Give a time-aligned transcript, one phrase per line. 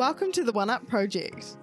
[0.00, 1.58] Welcome to the One Up Project.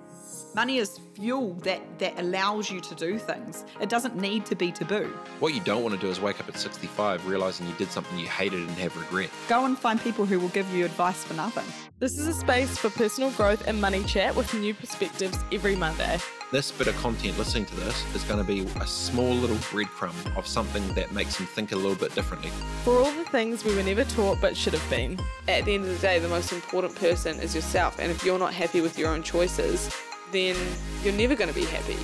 [0.53, 3.65] Money is fuel that, that allows you to do things.
[3.81, 5.07] It doesn't need to be taboo.
[5.39, 8.15] What you don't want to do is wake up at 65 realizing you did something
[8.19, 9.31] you hated and have regret.
[9.49, 11.65] Go and find people who will give you advice for nothing.
[11.97, 16.19] This is a space for personal growth and money chat with new perspectives every Monday.
[16.49, 20.37] This bit of content, listening to this, is going to be a small little breadcrumb
[20.37, 22.51] of something that makes them think a little bit differently.
[22.85, 25.19] For all the things we were never taught but should have been.
[25.49, 28.39] At the end of the day, the most important person is yourself, and if you're
[28.39, 29.93] not happy with your own choices,
[30.31, 30.55] then
[31.03, 31.97] you're never going to be happy.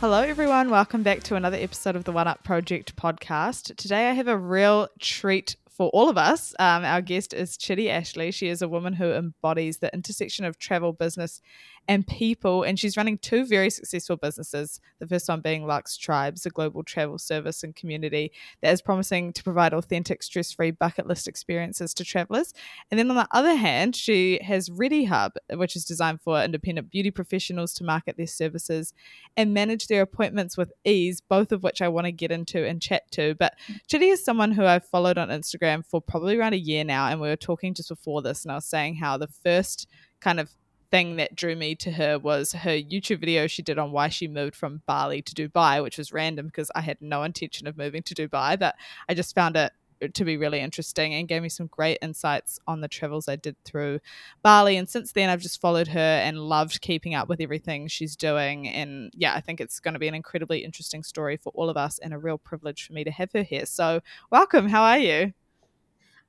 [0.00, 0.68] Hello, everyone.
[0.68, 3.76] Welcome back to another episode of the One Up Project podcast.
[3.76, 6.54] Today, I have a real treat for all of us.
[6.58, 8.32] Um, our guest is Chidi Ashley.
[8.32, 11.40] She is a woman who embodies the intersection of travel, business,
[11.88, 12.62] and people.
[12.62, 14.80] And she's running two very successful businesses.
[14.98, 18.30] The first one being Luxe Tribes, a global travel service and community
[18.60, 22.52] that is promising to provide authentic, stress free bucket list experiences to travelers.
[22.90, 27.10] And then on the other hand, she has Readyhubb, which is designed for independent beauty
[27.10, 28.92] professionals to market their services
[29.36, 32.82] and manage their appointments with ease, both of which I want to get into and
[32.82, 33.34] chat to.
[33.34, 33.54] But
[33.88, 37.08] Chidi is someone who I've followed on Instagram for probably around a year now.
[37.08, 39.88] And we were talking just before this, and I was saying how the first
[40.20, 40.50] kind of
[40.90, 44.28] thing that drew me to her was her YouTube video she did on why she
[44.28, 48.02] moved from Bali to Dubai, which was random because I had no intention of moving
[48.02, 48.74] to Dubai, but
[49.08, 49.72] I just found it
[50.02, 53.36] uh, to be really interesting and gave me some great insights on the travels I
[53.36, 54.00] did through
[54.42, 54.76] Bali.
[54.76, 58.68] And since then, I've just followed her and loved keeping up with everything she's doing.
[58.68, 61.76] And yeah, I think it's going to be an incredibly interesting story for all of
[61.76, 63.66] us and a real privilege for me to have her here.
[63.66, 64.00] So,
[64.30, 64.68] welcome.
[64.68, 65.32] How are you?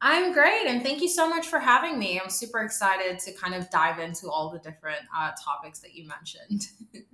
[0.02, 2.20] I'm great, and thank you so much for having me.
[2.20, 6.08] I'm super excited to kind of dive into all the different uh, topics that you
[6.08, 6.68] mentioned.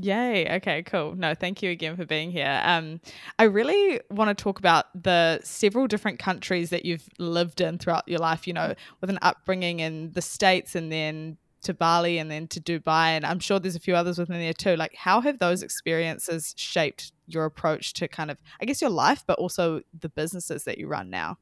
[0.00, 0.48] Yay.
[0.56, 1.16] Okay, cool.
[1.16, 2.60] No, thank you again for being here.
[2.62, 3.00] Um,
[3.38, 8.06] I really want to talk about the several different countries that you've lived in throughout
[8.06, 12.30] your life, you know, with an upbringing in the States and then to Bali and
[12.30, 13.08] then to Dubai.
[13.08, 14.76] And I'm sure there's a few others within there too.
[14.76, 19.24] Like, how have those experiences shaped your approach to kind of, I guess, your life,
[19.26, 21.38] but also the businesses that you run now?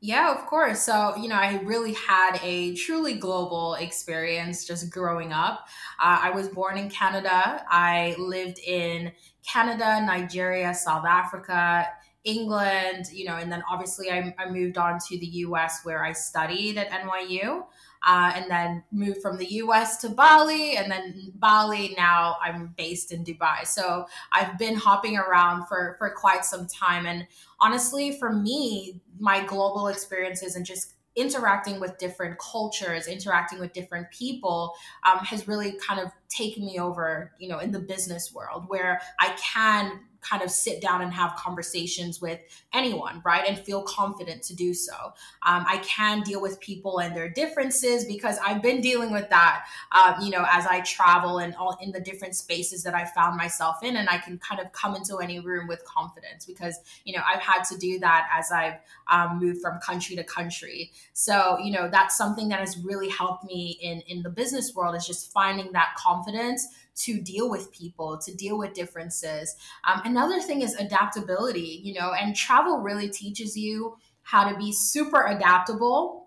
[0.00, 0.82] Yeah, of course.
[0.82, 5.60] So, you know, I really had a truly global experience just growing up.
[5.98, 7.64] Uh, I was born in Canada.
[7.70, 9.12] I lived in
[9.50, 11.88] Canada, Nigeria, South Africa,
[12.24, 16.12] England, you know, and then obviously I, I moved on to the US where I
[16.12, 17.66] studied at NYU
[18.04, 21.94] uh, and then moved from the US to Bali, and then Bali.
[21.96, 23.66] Now I'm based in Dubai.
[23.66, 27.06] So I've been hopping around for, for quite some time.
[27.06, 27.26] And
[27.60, 34.10] honestly, for me, my global experiences and just interacting with different cultures, interacting with different
[34.10, 34.74] people,
[35.04, 39.00] um, has really kind of taken me over, you know, in the business world where
[39.18, 42.40] I can kind of sit down and have conversations with
[42.72, 43.44] anyone, right?
[43.46, 44.94] And feel confident to do so.
[45.46, 49.66] Um, I can deal with people and their differences because I've been dealing with that,
[49.92, 53.36] um, you know, as I travel and all in the different spaces that I found
[53.36, 53.96] myself in.
[53.96, 57.42] And I can kind of come into any room with confidence because, you know, I've
[57.42, 58.78] had to do that as I've
[59.10, 60.92] um, moved from country to country.
[61.12, 64.96] So, you know, that's something that has really helped me in, in the business world
[64.96, 69.54] is just finding that confidence to deal with people, to deal with differences.
[69.84, 74.72] Um, another thing is adaptability, you know, and travel really teaches you how to be
[74.72, 76.26] super adaptable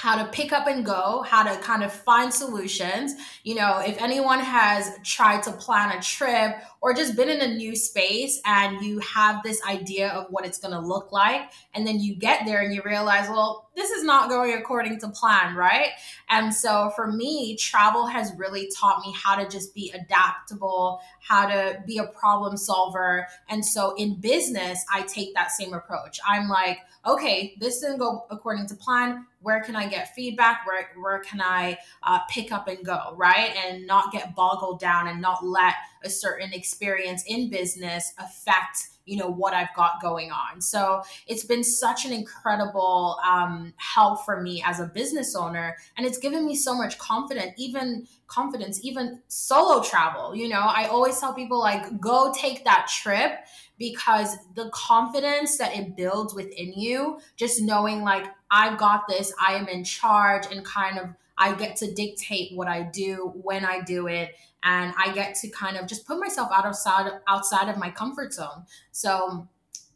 [0.00, 3.12] how to pick up and go, how to kind of find solutions.
[3.44, 7.54] You know, if anyone has tried to plan a trip or just been in a
[7.54, 11.86] new space and you have this idea of what it's going to look like, and
[11.86, 15.54] then you get there and you realize, well, this is not going according to plan,
[15.54, 15.88] right?
[16.28, 21.46] And so for me, travel has really taught me how to just be adaptable, how
[21.46, 23.26] to be a problem solver.
[23.48, 26.18] And so in business, I take that same approach.
[26.26, 29.26] I'm like, okay, this didn't go according to plan.
[29.40, 30.66] Where can I get feedback?
[30.66, 33.54] Where, where can I uh, pick up and go, right?
[33.56, 35.74] And not get boggled down and not let
[36.04, 40.60] a certain experience in business affect you know what i've got going on.
[40.60, 46.06] So it's been such an incredible um, help for me as a business owner and
[46.06, 50.60] it's given me so much confidence even confidence even solo travel you know?
[50.60, 53.32] I always tell people like go take that trip
[53.78, 59.54] because the confidence that it builds within you just knowing like i've got this i
[59.54, 61.06] am in charge and kind of
[61.40, 65.48] I get to dictate what I do when I do it and I get to
[65.48, 68.66] kind of just put myself outside outside of my comfort zone.
[68.92, 69.48] So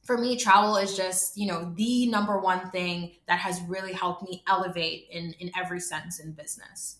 [0.02, 4.22] for me travel is just you know the number one thing that has really helped
[4.22, 6.98] me elevate in in every sense in business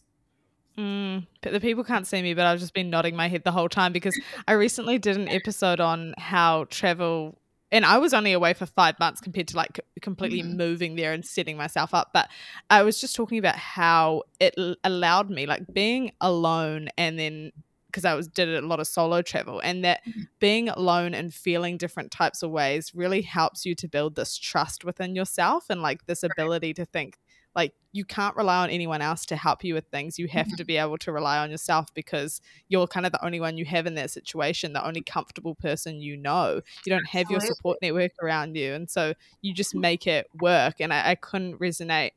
[0.77, 3.53] Mm, but the people can't see me, but I've just been nodding my head the
[3.53, 4.19] whole time because
[4.49, 7.39] I recently did an episode on how travel
[7.75, 10.57] and I was only away for five months compared to like completely mm-hmm.
[10.57, 12.11] moving there and setting myself up.
[12.15, 12.31] But
[12.71, 14.55] I was just talking about how it
[14.85, 17.51] allowed me, like being alone and then
[17.89, 20.23] because I was did a lot of solo travel and that mm-hmm.
[20.39, 24.85] being alone and feeling different types of ways really helps you to build this trust
[24.85, 27.19] within yourself and like this ability to think
[27.55, 30.19] like you can't rely on anyone else to help you with things.
[30.19, 30.57] You have mm-hmm.
[30.57, 33.65] to be able to rely on yourself because you're kind of the only one you
[33.67, 36.61] have in that situation the only comfortable person you know.
[36.85, 39.81] You don't have your support network around you and so you just mm-hmm.
[39.81, 42.11] make it work and i, I couldn't resonate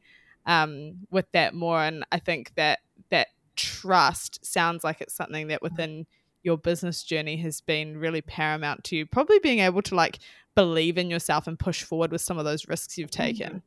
[0.45, 2.79] um, with that more and i think that
[3.09, 6.05] that trust sounds like it's something that within
[6.43, 10.19] your business journey has been really paramount to you probably being able to like
[10.55, 13.61] believe in yourself and push forward with some of those risks you've taken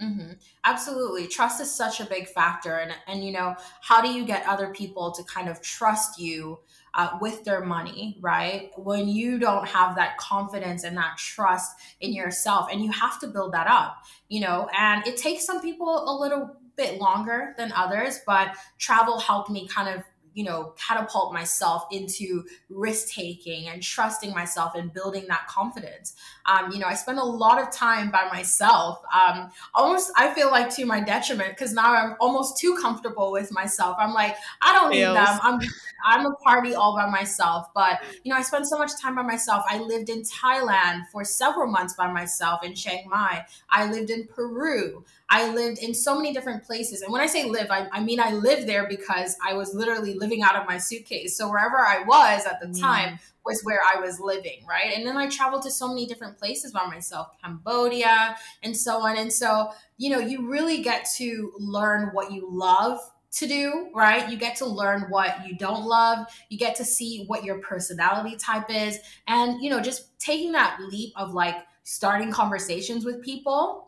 [0.00, 0.32] mm-hmm.
[0.64, 4.46] absolutely trust is such a big factor and and you know how do you get
[4.46, 6.58] other people to kind of trust you
[6.96, 8.70] uh, with their money, right?
[8.76, 13.26] When you don't have that confidence and that trust in yourself, and you have to
[13.26, 13.98] build that up,
[14.28, 19.18] you know, and it takes some people a little bit longer than others, but travel
[19.18, 20.04] helped me kind of
[20.36, 26.14] you know, catapult myself into risk taking and trusting myself and building that confidence.
[26.44, 29.00] Um, you know, I spend a lot of time by myself.
[29.12, 33.50] Um, almost, I feel like to my detriment because now I'm almost too comfortable with
[33.50, 33.96] myself.
[33.98, 35.38] I'm like, I don't need them.
[35.42, 35.58] I'm,
[36.04, 37.68] I'm a party all by myself.
[37.74, 39.64] But you know, I spend so much time by myself.
[39.66, 43.46] I lived in Thailand for several months by myself in Chiang Mai.
[43.70, 45.02] I lived in Peru.
[45.28, 47.02] I lived in so many different places.
[47.02, 50.14] And when I say live, I, I mean I lived there because I was literally
[50.14, 51.36] living out of my suitcase.
[51.36, 52.80] So wherever I was at the mm.
[52.80, 54.92] time was where I was living, right?
[54.94, 59.16] And then I traveled to so many different places by myself, Cambodia and so on.
[59.16, 62.98] And so, you know, you really get to learn what you love
[63.32, 64.28] to do, right?
[64.30, 66.26] You get to learn what you don't love.
[66.48, 68.98] You get to see what your personality type is.
[69.28, 73.85] And, you know, just taking that leap of like starting conversations with people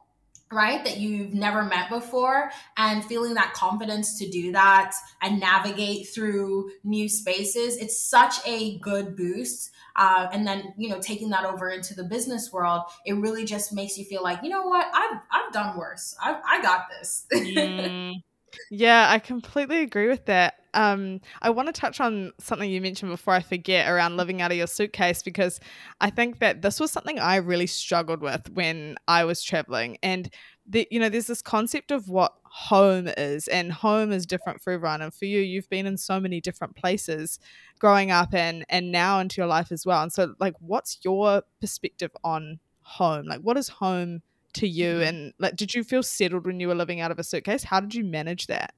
[0.53, 4.93] right that you've never met before and feeling that confidence to do that
[5.23, 11.01] and navigate through new spaces it's such a good boost uh, and then you know
[11.01, 14.51] taking that over into the business world it really just makes you feel like you
[14.51, 14.87] know what?
[14.93, 16.15] I've, I've done worse.
[16.21, 17.27] I, I got this.
[17.59, 18.23] Mm.
[18.71, 20.55] Yeah, I completely agree with that.
[20.75, 24.51] Um, I want to touch on something you mentioned before I forget around living out
[24.51, 25.59] of your suitcase because
[26.01, 29.97] I think that this was something I really struggled with when I was traveling.
[30.03, 30.29] And
[30.67, 34.73] the, you know, there's this concept of what home is, and home is different for
[34.75, 35.01] everyone.
[35.01, 37.39] And for you, you've been in so many different places
[37.79, 40.03] growing up and and now into your life as well.
[40.03, 43.27] And so, like, what's your perspective on home?
[43.27, 44.21] Like, what is home?
[44.55, 45.03] To you mm-hmm.
[45.03, 47.81] and like did you feel settled when you were living out of a suitcase how
[47.81, 48.75] did you manage that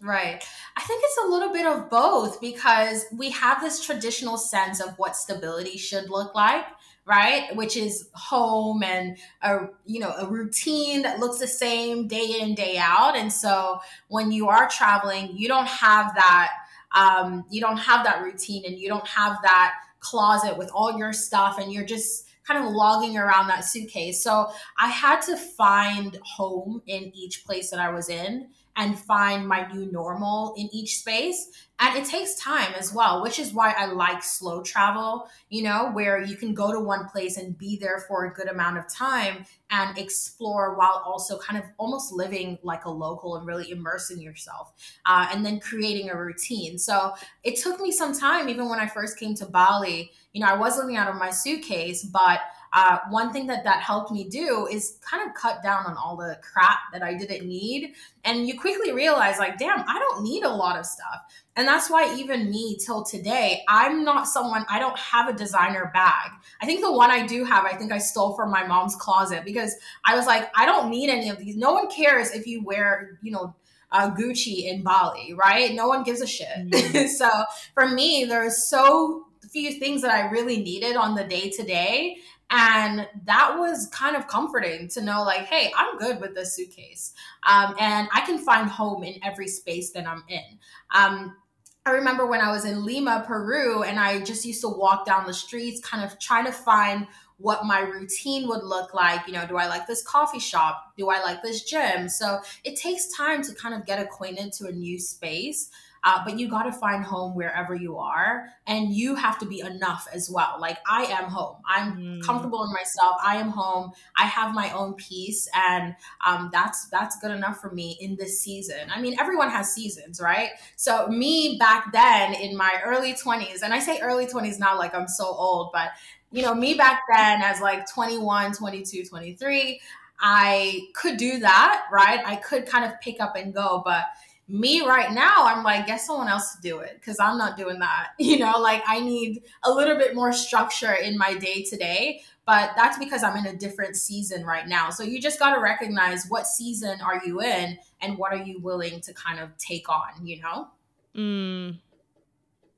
[0.00, 0.44] Right.
[0.76, 4.96] I think it's a little bit of both because we have this traditional sense of
[4.96, 6.66] what stability should look like,
[7.04, 7.54] right?
[7.56, 12.54] Which is home and a you know, a routine that looks the same day in
[12.54, 13.16] day out.
[13.16, 16.52] And so when you are traveling, you don't have that
[16.94, 21.12] um you don't have that routine and you don't have that closet with all your
[21.12, 24.22] stuff and you're just kind of logging around that suitcase.
[24.22, 28.48] So I had to find home in each place that I was in
[28.78, 31.50] and find my new normal in each space.
[31.80, 35.90] And it takes time as well, which is why I like slow travel, you know,
[35.92, 38.88] where you can go to one place and be there for a good amount of
[38.88, 44.20] time and explore while also kind of almost living like a local and really immersing
[44.20, 44.72] yourself
[45.06, 46.78] uh, and then creating a routine.
[46.78, 50.10] So it took me some time, even when I first came to Bali.
[50.32, 52.40] You know, I was living out of my suitcase, but
[52.72, 56.16] uh, one thing that that helped me do is kind of cut down on all
[56.16, 57.94] the crap that I didn't need.
[58.24, 61.22] And you quickly realize, like, damn, I don't need a lot of stuff.
[61.56, 65.90] And that's why even me till today, I'm not someone, I don't have a designer
[65.92, 66.30] bag.
[66.60, 69.44] I think the one I do have, I think I stole from my mom's closet
[69.44, 71.56] because I was like, I don't need any of these.
[71.56, 73.56] No one cares if you wear, you know,
[73.90, 75.74] uh, Gucci in Bali, right?
[75.74, 76.48] No one gives a shit.
[76.48, 77.06] Mm-hmm.
[77.16, 77.28] so
[77.74, 82.18] for me, there's so few things that I really needed on the day to day.
[82.50, 87.12] And that was kind of comforting to know, like, hey, I'm good with this suitcase.
[87.46, 90.58] Um, and I can find home in every space that I'm in.
[90.94, 91.36] Um,
[91.84, 95.26] I remember when I was in Lima, Peru, and I just used to walk down
[95.26, 97.06] the streets, kind of trying to find
[97.38, 99.26] what my routine would look like.
[99.26, 100.92] You know, do I like this coffee shop?
[100.96, 102.08] Do I like this gym?
[102.08, 105.70] So it takes time to kind of get acquainted to a new space.
[106.04, 109.60] Uh, but you got to find home wherever you are and you have to be
[109.60, 112.22] enough as well like i am home i'm mm.
[112.22, 117.18] comfortable in myself i am home i have my own peace and um, that's that's
[117.18, 121.56] good enough for me in this season i mean everyone has seasons right so me
[121.58, 125.24] back then in my early 20s and i say early 20s now like i'm so
[125.24, 125.88] old but
[126.30, 129.80] you know, me back then as like 21, 22, 23,
[130.20, 132.20] I could do that, right?
[132.26, 134.04] I could kind of pick up and go, but
[134.48, 137.78] me right now, I'm like, get someone else to do it because I'm not doing
[137.80, 138.08] that.
[138.18, 142.22] You know, like I need a little bit more structure in my day to day,
[142.46, 144.90] but that's because I'm in a different season right now.
[144.90, 148.60] So you just got to recognize what season are you in and what are you
[148.60, 150.68] willing to kind of take on, you know?
[151.16, 151.78] Mm.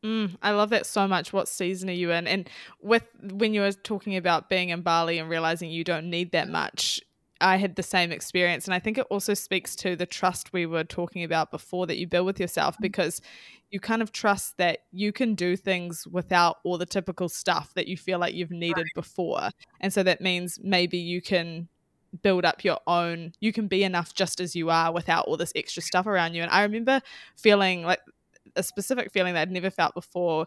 [0.04, 1.32] Mm, I love that so much.
[1.32, 2.26] What season are you in?
[2.26, 2.48] And
[2.80, 6.48] with when you were talking about being in Bali and realizing you don't need that
[6.48, 7.00] much,
[7.40, 8.66] I had the same experience.
[8.66, 11.98] And I think it also speaks to the trust we were talking about before that
[11.98, 12.82] you build with yourself mm.
[12.82, 13.20] because
[13.70, 17.86] you kind of trust that you can do things without all the typical stuff that
[17.86, 18.94] you feel like you've needed right.
[18.94, 19.50] before.
[19.80, 21.68] And so that means maybe you can
[22.22, 25.52] build up your own, you can be enough just as you are without all this
[25.54, 26.42] extra stuff around you.
[26.42, 27.00] And I remember
[27.36, 28.00] feeling like
[28.56, 30.46] a specific feeling that I'd never felt before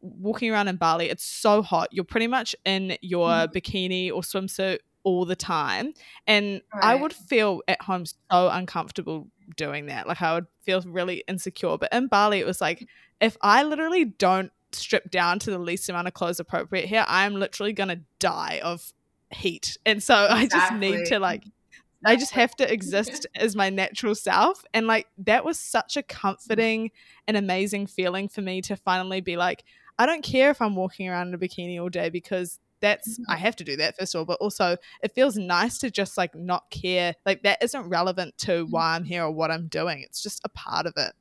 [0.00, 1.08] walking around in Bali.
[1.08, 1.88] It's so hot.
[1.92, 3.56] You're pretty much in your mm-hmm.
[3.56, 5.94] bikini or swimsuit all the time.
[6.26, 6.84] And right.
[6.84, 10.06] I would feel at home so uncomfortable doing that.
[10.06, 11.76] Like I would feel really insecure.
[11.78, 12.86] But in Bali, it was like,
[13.20, 17.34] if I literally don't strip down to the least amount of clothes appropriate here, I'm
[17.34, 18.92] literally going to die of
[19.30, 19.76] heat.
[19.86, 20.36] And so exactly.
[20.36, 21.44] I just need to like
[22.04, 24.64] I just have to exist as my natural self.
[24.74, 26.90] And like that was such a comforting
[27.28, 29.64] and amazing feeling for me to finally be like,
[29.98, 33.34] I don't care if I'm walking around in a bikini all day because that's I
[33.34, 33.42] mm-hmm.
[33.44, 36.34] have to do that first of all, but also it feels nice to just like
[36.34, 37.14] not care.
[37.24, 38.70] Like that isn't relevant to mm-hmm.
[38.70, 40.02] why I'm here or what I'm doing.
[40.02, 41.12] It's just a part of it.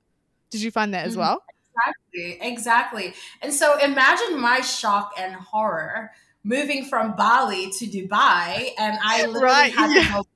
[0.50, 1.22] Did you find that as mm-hmm.
[1.22, 1.44] well?
[2.14, 2.48] Exactly.
[2.48, 3.14] Exactly.
[3.42, 6.12] And so imagine my shock and horror
[6.44, 10.04] moving from Bali to Dubai and I literally right, had yeah.
[10.04, 10.28] to go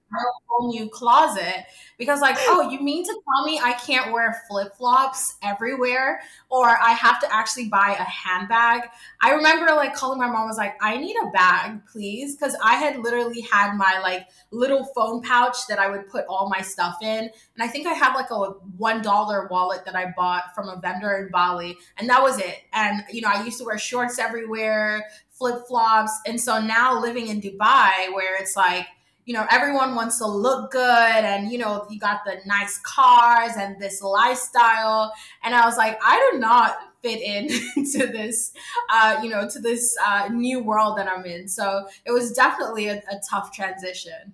[0.48, 1.66] whole new closet
[1.98, 6.92] because like oh you mean to tell me i can't wear flip-flops everywhere or i
[6.92, 8.90] have to actually buy a handbag?
[9.22, 12.76] I remember like calling my mom was like i need a bag please because i
[12.76, 16.98] had literally had my like little phone pouch that i would put all my stuff
[17.02, 20.70] in and i think i had like a one dollar wallet that i bought from
[20.70, 23.78] a vendor in bali and that was it and you know i used to wear
[23.78, 28.88] shorts everywhere flip-flops and so now living in dubai where it's like
[29.26, 33.54] you know, everyone wants to look good and, you know, you got the nice cars
[33.58, 35.12] and this lifestyle.
[35.44, 37.48] And I was like, I do not fit in
[37.92, 38.54] to this,
[38.92, 41.48] uh, you know, to this uh, new world that I'm in.
[41.48, 44.34] So it was definitely a, a tough transition.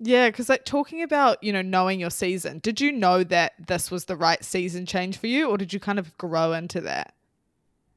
[0.00, 3.90] Yeah, because like talking about, you know, knowing your season, did you know that this
[3.90, 7.14] was the right season change for you or did you kind of grow into that?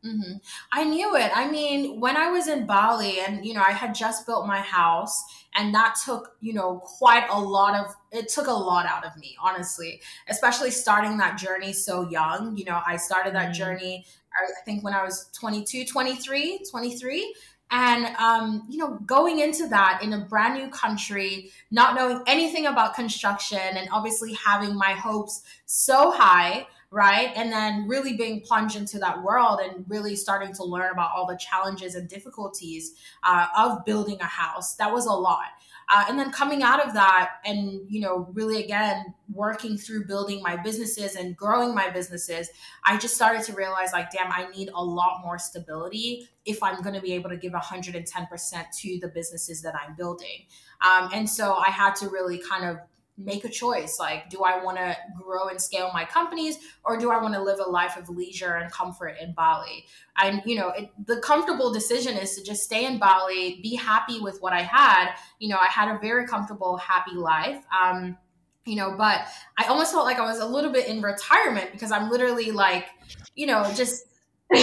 [0.05, 0.33] Mm-hmm.
[0.73, 1.31] I knew it.
[1.33, 4.59] I mean, when I was in Bali and, you know, I had just built my
[4.59, 5.23] house
[5.55, 9.15] and that took, you know, quite a lot of, it took a lot out of
[9.17, 12.57] me, honestly, especially starting that journey so young.
[12.57, 13.53] You know, I started that mm-hmm.
[13.53, 17.35] journey, I think when I was 22, 23, 23
[17.71, 22.67] and um, you know going into that in a brand new country not knowing anything
[22.67, 27.31] about construction and obviously having my hopes so high right?
[27.35, 31.25] And then really being plunged into that world and really starting to learn about all
[31.25, 34.75] the challenges and difficulties uh, of building a house.
[34.75, 35.47] That was a lot.
[35.89, 40.41] Uh, and then coming out of that and you know really again working through building
[40.41, 42.49] my businesses and growing my businesses
[42.85, 46.81] i just started to realize like damn i need a lot more stability if i'm
[46.81, 50.45] going to be able to give 110% to the businesses that i'm building
[50.81, 52.77] um, and so i had to really kind of
[53.17, 57.11] make a choice like do i want to grow and scale my companies or do
[57.11, 59.85] i want to live a life of leisure and comfort in bali?
[60.17, 64.19] And you know it, the comfortable decision is to just stay in bali be happy
[64.19, 65.13] with what i had.
[65.39, 68.17] You know i had a very comfortable happy life um
[68.65, 69.21] you know but
[69.57, 72.87] i almost felt like i was a little bit in retirement because i'm literally like
[73.35, 74.05] you know just
[74.55, 74.61] and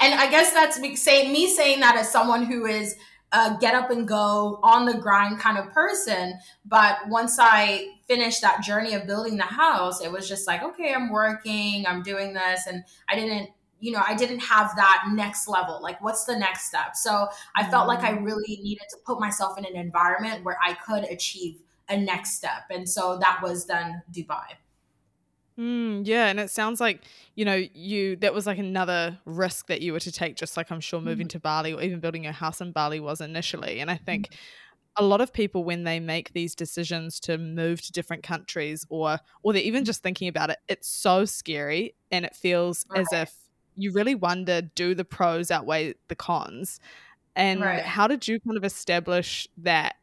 [0.00, 2.96] i guess that's me saying me saying that as someone who is
[3.36, 6.38] a get up and go on the grind kind of person.
[6.64, 10.94] But once I finished that journey of building the house, it was just like, okay,
[10.94, 12.66] I'm working, I'm doing this.
[12.66, 15.80] And I didn't, you know, I didn't have that next level.
[15.82, 16.96] Like, what's the next step?
[16.96, 17.70] So I mm-hmm.
[17.70, 18.24] felt like I mm.
[18.24, 22.64] really needed to put myself in an environment where I could achieve a next step.
[22.70, 24.56] And so that was then Dubai.
[25.58, 27.02] Mm, yeah, and it sounds like
[27.34, 30.70] you know you that was like another risk that you were to take, just like
[30.70, 31.30] I'm sure moving mm.
[31.30, 33.80] to Bali or even building your house in Bali was initially.
[33.80, 34.36] And I think mm.
[34.96, 39.18] a lot of people when they make these decisions to move to different countries or
[39.42, 43.00] or they're even just thinking about it, it's so scary and it feels right.
[43.00, 43.34] as if
[43.76, 46.80] you really wonder do the pros outweigh the cons.
[47.34, 47.82] And right.
[47.82, 49.96] how did you kind of establish that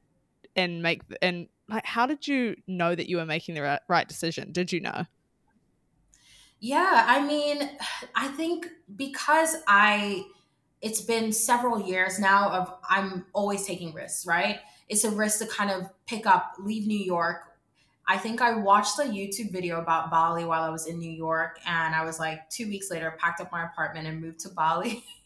[0.55, 4.07] and make and like how did you know that you were making the right, right
[4.07, 4.51] decision?
[4.51, 5.05] Did you know?
[6.63, 7.72] Yeah, I mean,
[8.15, 10.25] I think because I
[10.82, 14.60] it's been several years now of I'm always taking risks, right?
[14.89, 17.52] It's a risk to kind of pick up, leave New York,
[18.13, 21.60] I think I watched a YouTube video about Bali while I was in New York,
[21.65, 25.03] and I was like two weeks later packed up my apartment and moved to Bali.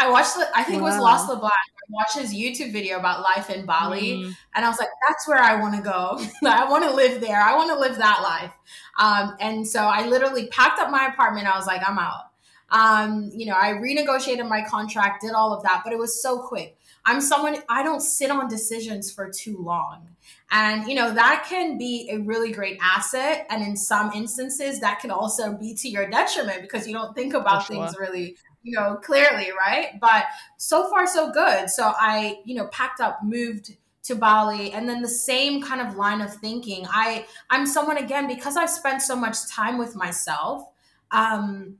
[0.00, 0.88] I watched the, I think wow.
[0.88, 1.52] it was Lost LeBlanc.
[1.52, 4.36] I watched his YouTube video about life in Bali, mm.
[4.54, 6.18] and I was like, that's where I want to go.
[6.48, 7.38] I want to live there.
[7.38, 8.52] I want to live that life.
[8.98, 11.46] Um, and so I literally packed up my apartment.
[11.46, 12.30] I was like, I'm out.
[12.70, 16.38] Um, you know, I renegotiated my contract, did all of that, but it was so
[16.38, 16.78] quick.
[17.06, 20.08] I'm someone I don't sit on decisions for too long.
[20.50, 23.46] And, you know, that can be a really great asset.
[23.48, 27.32] And in some instances, that can also be to your detriment because you don't think
[27.32, 27.76] about sure.
[27.76, 29.98] things really, you know, clearly, right?
[30.00, 30.24] But
[30.56, 31.70] so far, so good.
[31.70, 35.96] So I, you know, packed up, moved to Bali and then the same kind of
[35.96, 36.86] line of thinking.
[36.88, 40.68] I I'm someone again because I've spent so much time with myself.
[41.10, 41.78] Um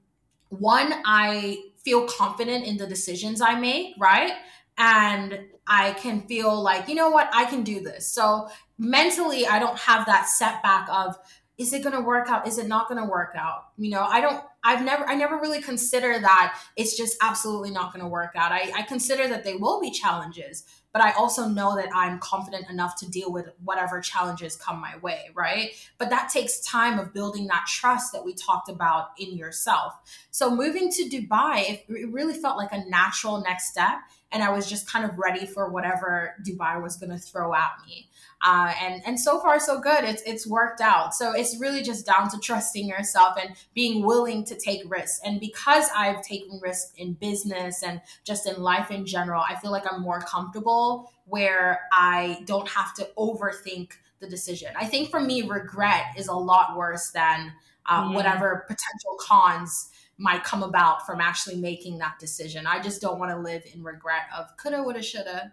[0.49, 4.33] one I feel confident in the decisions I make, right?
[4.79, 8.07] And I can feel like, you know what, I can do this.
[8.07, 11.17] So mentally, I don't have that setback of,
[11.59, 12.47] is it going to work out?
[12.47, 13.69] Is it not going to work out?
[13.79, 17.93] You know, I don't, I've never, I never really consider that it's just absolutely not
[17.93, 18.51] going to work out.
[18.51, 22.69] I, I consider that they will be challenges, but I also know that I'm confident
[22.69, 25.71] enough to deal with whatever challenges come my way, right?
[25.99, 29.95] But that takes time of building that trust that we talked about in yourself.
[30.33, 33.99] So moving to Dubai, it, really felt like a natural next step
[34.33, 37.73] and I was just kind of ready for whatever Dubai was going to throw at
[37.87, 38.09] me.
[38.49, 40.05] Uh, and and so far so good.
[40.05, 41.17] It's it's worked out.
[41.17, 45.21] So it's really just down to trusting yourself and being willing to take risks.
[45.25, 49.73] And because I've taken risks in business and just in life in general, I feel
[49.73, 54.69] like I'm more comfortable where I don't have to overthink the decision.
[54.77, 57.53] I think for me, regret is a lot worse than
[57.87, 58.15] uh, yeah.
[58.15, 62.65] whatever potential cons might come about from actually making that decision.
[62.65, 65.51] I just don't want to live in regret of coulda, woulda, shoulda,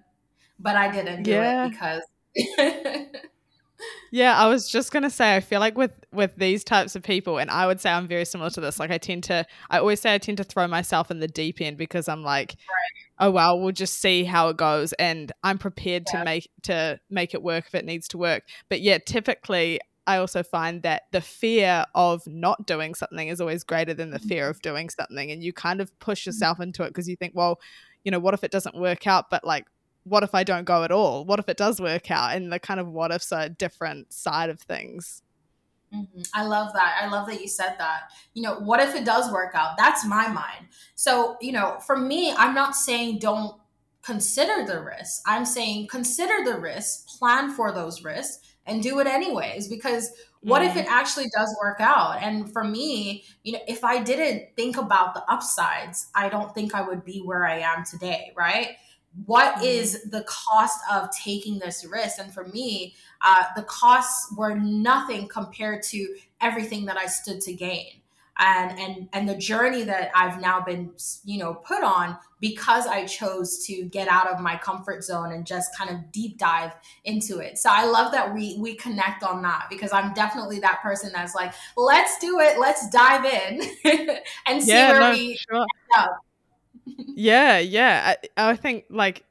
[0.60, 1.66] but I didn't do yeah.
[1.66, 2.04] it because.
[4.12, 7.38] Yeah, I was just gonna say I feel like with with these types of people,
[7.38, 8.80] and I would say I'm very similar to this.
[8.80, 11.62] Like I tend to, I always say I tend to throw myself in the deep
[11.62, 13.28] end because I'm like, right.
[13.28, 16.20] oh well, we'll just see how it goes, and I'm prepared yeah.
[16.20, 18.44] to make to make it work if it needs to work.
[18.70, 23.64] But yeah, typically I also find that the fear of not doing something is always
[23.64, 25.32] greater than the fear of doing something.
[25.32, 26.30] And you kind of push mm-hmm.
[26.30, 27.60] yourself into it because you think, well,
[28.04, 29.30] you know, what if it doesn't work out?
[29.30, 29.66] But like,
[30.04, 31.26] what if I don't go at all?
[31.26, 32.36] What if it does work out?
[32.36, 35.22] And the kind of what ifs are a different side of things.
[35.94, 36.22] Mm-hmm.
[36.34, 37.00] I love that.
[37.02, 38.12] I love that you said that.
[38.34, 39.78] You know, what if it does work out?
[39.78, 40.68] That's my mind.
[40.96, 43.56] So, you know, for me, I'm not saying don't
[44.02, 45.22] consider the risks.
[45.26, 50.12] I'm saying consider the risks, plan for those risks, and do it anyways because
[50.42, 50.70] what mm.
[50.70, 54.78] if it actually does work out and for me you know if i didn't think
[54.78, 58.78] about the upsides i don't think i would be where i am today right
[59.26, 59.64] What mm.
[59.64, 65.28] is the cost of taking this risk and for me uh, the costs were nothing
[65.28, 68.02] compared to everything that i stood to gain
[68.40, 70.92] and and and the journey that I've now been
[71.24, 75.46] you know put on because I chose to get out of my comfort zone and
[75.46, 76.74] just kind of deep dive
[77.06, 77.58] into it.
[77.58, 81.36] So I love that we we connect on that because I'm definitely that person that's
[81.36, 83.62] like, let's do it, let's dive in
[84.48, 85.66] and see yeah, where no, we sure.
[87.16, 88.16] yeah, yeah.
[88.38, 89.24] I, I think like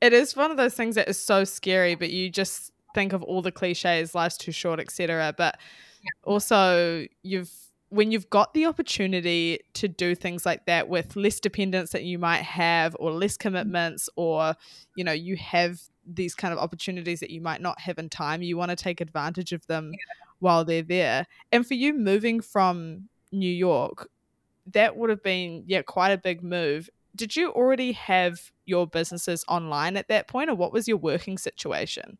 [0.00, 3.22] it is one of those things that is so scary, but you just think of
[3.22, 5.34] all the cliches, life's too short, etc.
[5.36, 5.58] But
[6.02, 6.10] yeah.
[6.24, 7.52] also you've
[7.90, 12.18] when you've got the opportunity to do things like that with less dependence that you
[12.18, 13.40] might have or less mm.
[13.40, 14.54] commitments or
[14.96, 18.42] you know you have these kind of opportunities that you might not have in time
[18.42, 19.98] you want to take advantage of them yeah.
[20.38, 24.08] while they're there and for you moving from new york
[24.66, 26.88] that would have been yeah quite a big move.
[27.16, 31.38] Did you already have your businesses online at that point or what was your working
[31.38, 32.18] situation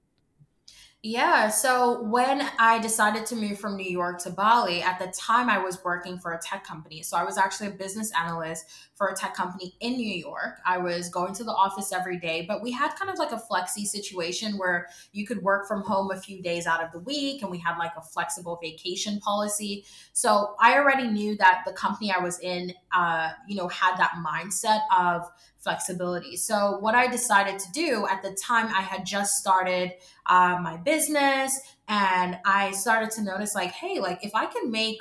[1.03, 1.49] yeah.
[1.49, 5.57] So when I decided to move from New York to Bali, at the time I
[5.57, 7.03] was working for a tech company.
[7.03, 10.59] So I was actually a business analyst for a tech company in New York.
[10.67, 13.43] I was going to the office every day, but we had kind of like a
[13.51, 17.41] flexi situation where you could work from home a few days out of the week
[17.41, 19.87] and we had like a flexible vacation policy.
[20.13, 24.13] So I already knew that the company I was in, uh, you know, had that
[24.23, 25.31] mindset of
[25.61, 26.37] flexibility.
[26.37, 29.93] So, what I decided to do at the time, I had just started
[30.27, 34.99] uh, my business and I started to notice, like, hey, like if I can make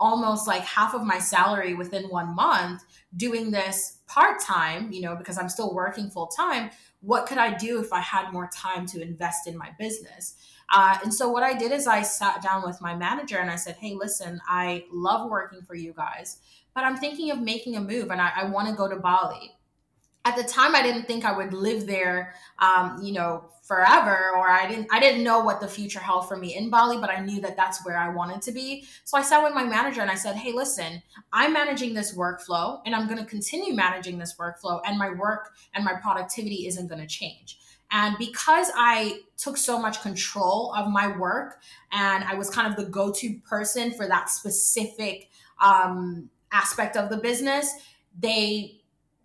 [0.00, 2.82] almost like half of my salary within one month
[3.16, 6.70] doing this part time, you know, because I'm still working full time,
[7.00, 10.36] what could I do if I had more time to invest in my business?
[10.74, 13.56] Uh, and so what I did is I sat down with my manager and I
[13.56, 16.38] said, hey, listen, I love working for you guys,
[16.74, 19.52] but I'm thinking of making a move and I, I want to go to Bali
[20.24, 24.50] at the time I didn't think I would live there, um, you know, forever, or
[24.50, 27.20] I didn't I didn't know what the future held for me in Bali, but I
[27.20, 28.84] knew that that's where I wanted to be.
[29.04, 31.02] So I sat with my manager and I said, "Hey, listen,
[31.32, 35.52] I'm managing this workflow, and I'm going to continue managing this workflow, and my work
[35.74, 37.58] and my productivity isn't going to change."
[37.92, 42.76] And because I took so much control of my work and I was kind of
[42.76, 45.28] the go to person for that specific
[45.60, 47.72] um, aspect of the business,
[48.18, 48.79] they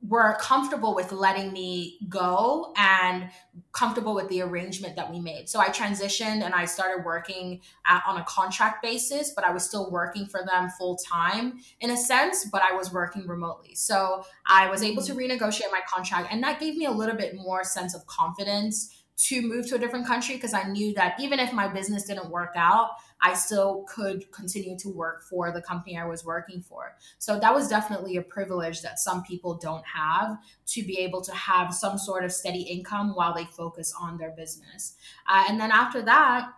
[0.07, 3.29] were comfortable with letting me go and
[3.71, 5.49] comfortable with the arrangement that we made.
[5.49, 9.63] So I transitioned and I started working at, on a contract basis, but I was
[9.63, 13.75] still working for them full time in a sense, but I was working remotely.
[13.75, 15.31] So I was able to mm-hmm.
[15.31, 19.41] renegotiate my contract and that gave me a little bit more sense of confidence to
[19.41, 22.53] move to a different country because I knew that even if my business didn't work
[22.55, 22.89] out,
[23.21, 26.95] I still could continue to work for the company I was working for.
[27.17, 31.33] So that was definitely a privilege that some people don't have to be able to
[31.33, 34.95] have some sort of steady income while they focus on their business.
[35.27, 36.51] Uh, and then after that,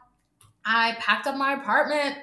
[0.66, 2.18] I packed up my apartment,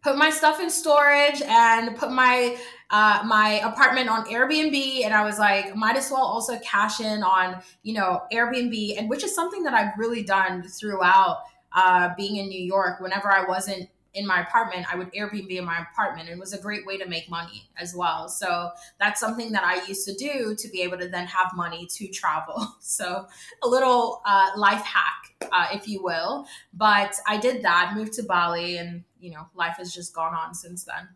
[0.00, 2.56] put my stuff in storage, and put my
[2.92, 7.22] uh, my apartment on Airbnb, and I was like, might as well also cash in
[7.22, 11.38] on you know Airbnb, and which is something that I've really done throughout
[11.72, 13.00] uh, being in New York.
[13.00, 16.28] Whenever I wasn't in my apartment, I would Airbnb in my apartment.
[16.28, 18.28] And it was a great way to make money as well.
[18.28, 21.86] So that's something that I used to do to be able to then have money
[21.96, 22.68] to travel.
[22.82, 23.26] So
[23.62, 26.46] a little uh, life hack, uh, if you will.
[26.74, 30.54] But I did that, moved to Bali, and you know, life has just gone on
[30.54, 31.08] since then.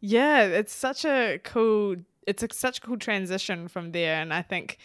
[0.00, 4.42] Yeah, it's such a cool it's a, such a cool transition from there and I
[4.42, 4.78] think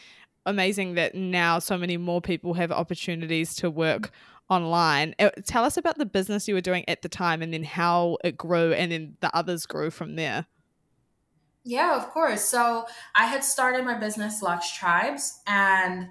[0.46, 4.12] amazing that now so many more people have opportunities to work
[4.50, 5.16] online.
[5.18, 8.18] Uh, tell us about the business you were doing at the time and then how
[8.24, 10.46] it grew and then the others grew from there.
[11.64, 12.42] Yeah, of course.
[12.44, 16.10] So I had started my business Luxe Tribes and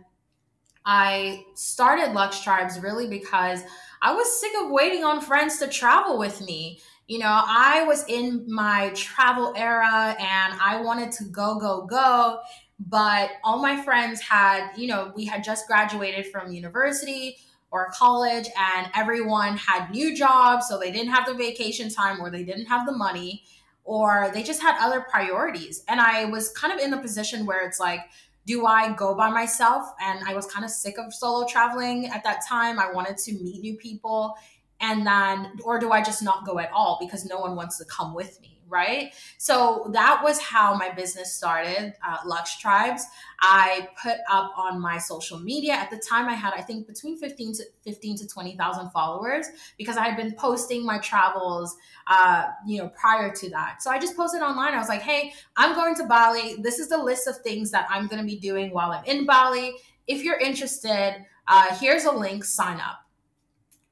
[0.84, 3.62] I started Luxe Tribes really because
[4.00, 6.80] I was sick of waiting on friends to travel with me.
[7.11, 12.38] You know, I was in my travel era and I wanted to go, go, go.
[12.79, 17.38] But all my friends had, you know, we had just graduated from university
[17.73, 20.68] or college and everyone had new jobs.
[20.68, 23.42] So they didn't have the vacation time or they didn't have the money
[23.83, 25.83] or they just had other priorities.
[25.88, 28.03] And I was kind of in the position where it's like,
[28.46, 29.85] do I go by myself?
[30.01, 32.79] And I was kind of sick of solo traveling at that time.
[32.79, 34.37] I wanted to meet new people
[34.81, 37.85] and then or do i just not go at all because no one wants to
[37.85, 39.12] come with me right?
[39.37, 43.05] So that was how my business started uh, luxe tribes.
[43.40, 45.73] I put up on my social media.
[45.73, 49.97] At the time i had i think between 15 to 15 to 20000 followers because
[49.97, 53.83] i had been posting my travels uh, you know prior to that.
[53.83, 54.75] So i just posted online.
[54.75, 56.57] I was like hey i'm going to bali.
[56.61, 59.27] This is the list of things that i'm going to be doing while i'm in
[59.27, 59.75] bali.
[60.07, 62.45] If you're interested uh, here's a link.
[62.45, 63.10] Sign up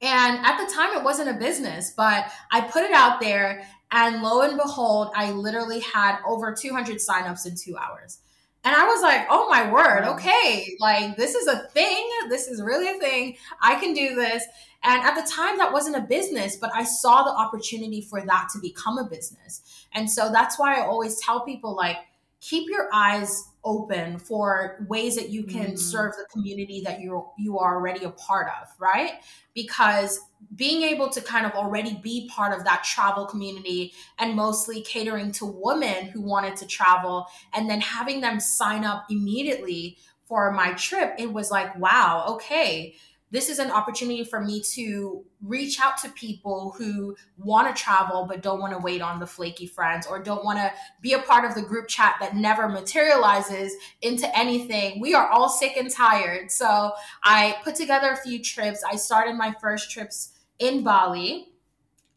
[0.01, 3.65] and at the time, it wasn't a business, but I put it out there.
[3.91, 8.19] And lo and behold, I literally had over 200 signups in two hours.
[8.63, 12.09] And I was like, oh my word, okay, like this is a thing.
[12.27, 13.37] This is really a thing.
[13.61, 14.43] I can do this.
[14.83, 18.47] And at the time, that wasn't a business, but I saw the opportunity for that
[18.53, 19.61] to become a business.
[19.93, 21.97] And so that's why I always tell people, like,
[22.41, 25.79] keep your eyes open for ways that you can mm.
[25.79, 29.13] serve the community that you you are already a part of right
[29.53, 30.19] because
[30.55, 35.31] being able to kind of already be part of that travel community and mostly catering
[35.31, 40.71] to women who wanted to travel and then having them sign up immediately for my
[40.73, 42.95] trip it was like wow okay
[43.31, 48.25] this is an opportunity for me to reach out to people who want to travel
[48.27, 51.19] but don't want to wait on the flaky friends or don't want to be a
[51.19, 54.99] part of the group chat that never materializes into anything.
[54.99, 56.51] We are all sick and tired.
[56.51, 56.91] So
[57.23, 58.83] I put together a few trips.
[58.83, 61.49] I started my first trips in Bali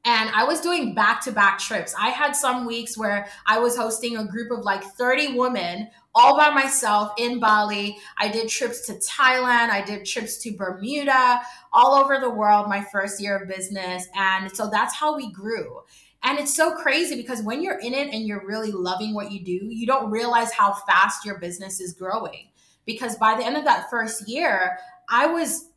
[0.05, 1.95] and I was doing back to back trips.
[1.99, 6.37] I had some weeks where I was hosting a group of like 30 women all
[6.37, 7.97] by myself in Bali.
[8.19, 11.41] I did trips to Thailand, I did trips to Bermuda,
[11.73, 14.07] all over the world my first year of business.
[14.15, 15.81] And so that's how we grew.
[16.23, 19.45] And it's so crazy because when you're in it and you're really loving what you
[19.45, 22.49] do, you don't realize how fast your business is growing.
[22.85, 25.69] Because by the end of that first year, I was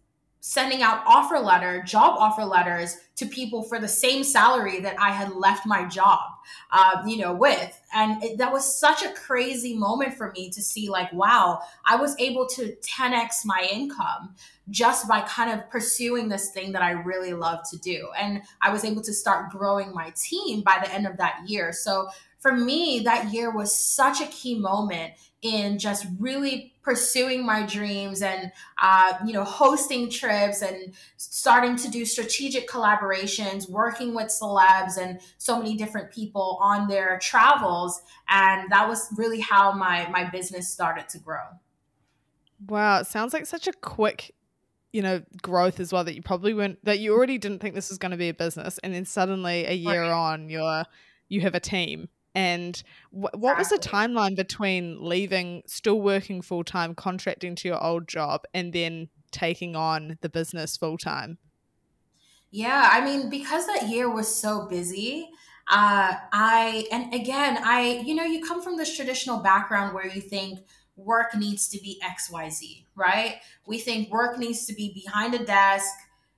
[0.47, 5.09] sending out offer letter, job offer letters to people for the same salary that I
[5.09, 6.19] had left my job,
[6.71, 7.81] uh, you know, with.
[7.95, 11.95] And it, that was such a crazy moment for me to see, like, wow, I
[11.95, 14.35] was able to 10x my income
[14.69, 18.09] just by kind of pursuing this thing that I really love to do.
[18.15, 21.73] And I was able to start growing my team by the end of that year.
[21.73, 22.09] So
[22.45, 28.21] for me, that year was such a key moment in just really pursuing my dreams
[28.21, 34.95] and uh, you know hosting trips and starting to do strategic collaborations working with celebs
[35.01, 37.99] and so many different people on their travels.
[38.29, 41.45] And that was really how my my business started to grow.
[42.67, 44.35] Wow it sounds like such a quick
[44.93, 47.89] you know growth as well that you probably weren't that you already didn't think this
[47.89, 48.77] was going to be a business.
[48.83, 50.11] And then suddenly a year right.
[50.11, 50.83] on you're
[51.27, 56.63] you have a team and wh- what was the timeline between leaving, still working full
[56.63, 61.37] time, contracting to your old job, and then taking on the business full time?
[62.51, 65.29] Yeah, I mean, because that year was so busy,
[65.69, 70.21] uh, I, and again, I, you know, you come from this traditional background where you
[70.21, 70.59] think,
[70.95, 73.35] work needs to be XYZ, right?
[73.67, 75.93] We think work needs to be behind a desk,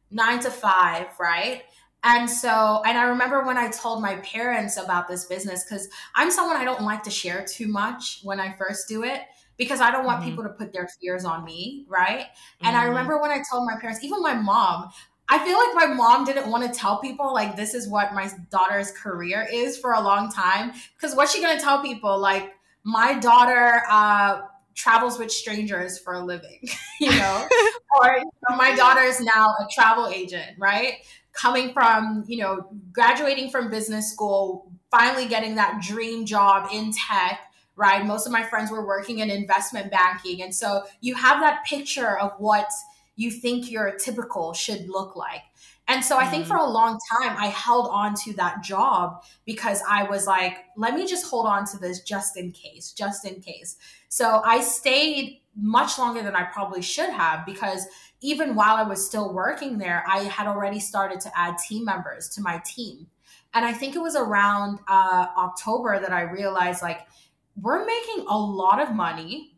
[0.09, 1.61] nine to five, right?
[2.03, 6.31] And so, and I remember when I told my parents about this business, because I'm
[6.31, 9.21] someone I don't like to share too much when I first do it,
[9.57, 10.29] because I don't want mm-hmm.
[10.29, 12.19] people to put their fears on me, right?
[12.21, 12.67] Mm-hmm.
[12.67, 12.89] And I mm-hmm.
[12.89, 14.89] remember when I told my parents, even my mom,
[15.29, 18.31] I feel like my mom didn't want to tell people like this is what my
[18.49, 20.71] daughter's career is for a long time.
[20.95, 22.17] Because what's she gonna tell people?
[22.17, 22.53] Like
[22.85, 26.61] my daughter uh, travels with strangers for a living,
[27.01, 27.47] you know,
[27.99, 30.93] or you know, my daughter is now a travel agent, right?
[31.37, 37.39] Coming from, you know, graduating from business school, finally getting that dream job in tech,
[37.75, 38.05] right?
[38.05, 40.41] Most of my friends were working in investment banking.
[40.41, 42.67] And so you have that picture of what
[43.15, 45.41] you think your typical should look like.
[45.87, 46.51] And so I think mm-hmm.
[46.51, 50.95] for a long time, I held on to that job because I was like, let
[50.95, 53.77] me just hold on to this just in case, just in case.
[54.09, 57.85] So I stayed much longer than I probably should have because
[58.21, 62.29] even while I was still working there, I had already started to add team members
[62.29, 63.07] to my team.
[63.53, 67.07] And I think it was around uh, October that I realized like,
[67.59, 69.57] we're making a lot of money.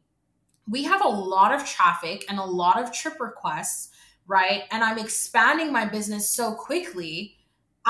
[0.70, 3.90] We have a lot of traffic and a lot of trip requests,
[4.28, 4.64] right?
[4.72, 7.39] And I'm expanding my business so quickly.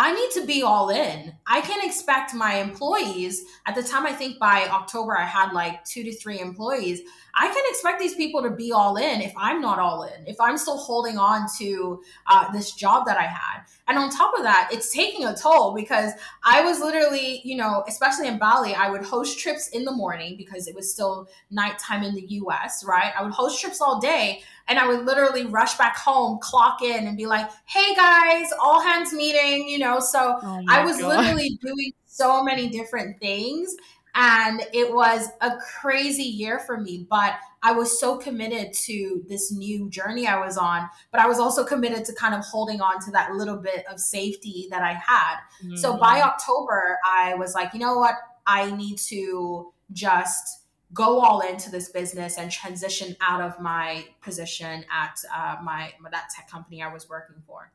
[0.02, 1.34] I need to be all in.
[1.46, 5.84] I can expect my employees at the time, I think by October, I had like
[5.84, 7.02] two to three employees.
[7.36, 10.40] I can expect these people to be all in if I'm not all in, if
[10.40, 13.64] I'm still holding on to uh, this job that I had.
[13.88, 17.84] And on top of that, it's taking a toll because I was literally, you know,
[17.88, 22.04] especially in Bali, I would host trips in the morning because it was still nighttime
[22.04, 23.12] in the US, right?
[23.18, 27.08] I would host trips all day and I would literally rush back home, clock in,
[27.08, 30.00] and be like, hey guys, all hands meeting, you know.
[30.00, 31.18] So oh I was God.
[31.18, 33.76] literally doing so many different things
[34.16, 39.52] and it was a crazy year for me, but I was so committed to this
[39.52, 40.90] new journey I was on.
[41.12, 44.00] But I was also committed to kind of holding on to that little bit of
[44.00, 45.36] safety that I had.
[45.64, 45.76] Mm-hmm.
[45.76, 48.16] So by October, I was like, you know what?
[48.48, 50.59] I need to just
[50.94, 56.30] go all into this business and transition out of my position at uh, my that
[56.36, 57.72] tech company I was working for.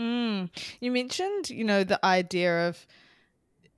[0.00, 0.50] Mm.
[0.80, 2.86] You mentioned, you know, the idea of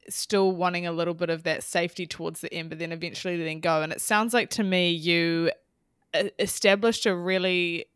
[0.08, 3.60] still wanting a little bit of that safety towards the end, but then eventually letting
[3.60, 3.82] go.
[3.82, 5.50] And it sounds like to me you
[6.12, 7.86] uh, established a really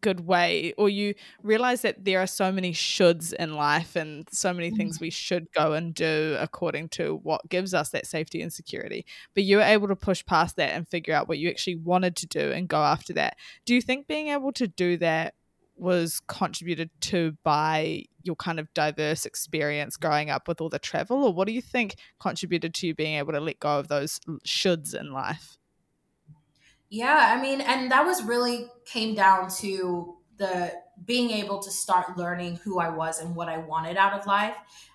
[0.00, 4.52] good way or you realize that there are so many shoulds in life and so
[4.52, 5.02] many things mm.
[5.02, 9.04] we should go and do according to what gives us that safety and security.
[9.34, 12.16] But you were able to push past that and figure out what you actually wanted
[12.16, 13.36] to do and go after that.
[13.66, 15.34] Do you think being able to do that
[15.76, 21.24] was contributed to by your kind of diverse experience growing up with all the travel?
[21.24, 24.20] Or what do you think contributed to you being able to let go of those
[24.46, 25.56] shoulds in life
[26.92, 30.72] yeah i mean and that was really came down to the
[31.04, 34.54] being able to start learning who I was and what I wanted out of life.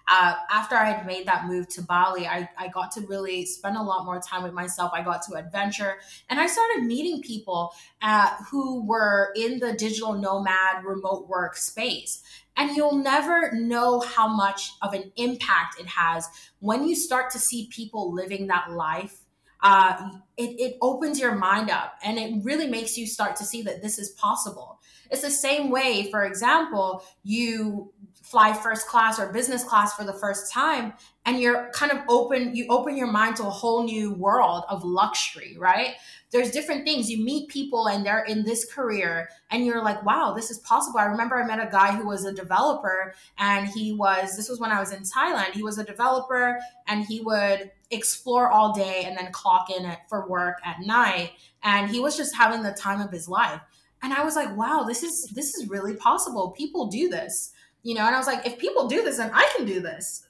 [0.10, 3.76] Uh, after I had made that move to Bali, I, I got to really spend
[3.76, 4.92] a lot more time with myself.
[4.94, 5.98] I got to adventure
[6.30, 12.24] and I started meeting people uh, who were in the digital nomad remote work space.
[12.56, 16.28] And you'll never know how much of an impact it has
[16.60, 19.20] when you start to see people living that life
[19.62, 23.62] uh, it, it opens your mind up and it really makes you start to see
[23.64, 24.80] that this is possible.
[25.10, 27.92] It's the same way, for example, you
[28.28, 30.94] fly first class or business class for the first time
[31.26, 34.84] and you're kind of open you open your mind to a whole new world of
[34.84, 35.92] luxury right
[36.32, 37.10] there's different things.
[37.10, 41.00] You meet people and they're in this career and you're like wow this is possible.
[41.00, 44.60] I remember i met a guy who was a developer and he was this was
[44.60, 45.52] when i was in thailand.
[45.52, 50.28] He was a developer and he would explore all day and then clock in for
[50.28, 51.32] work at night.
[51.64, 53.62] And he was just having the time of his life.
[54.04, 56.52] And i was like wow this is this is really possible.
[56.52, 58.06] People do this you know?
[58.06, 60.27] And i was like if people do this then i can do this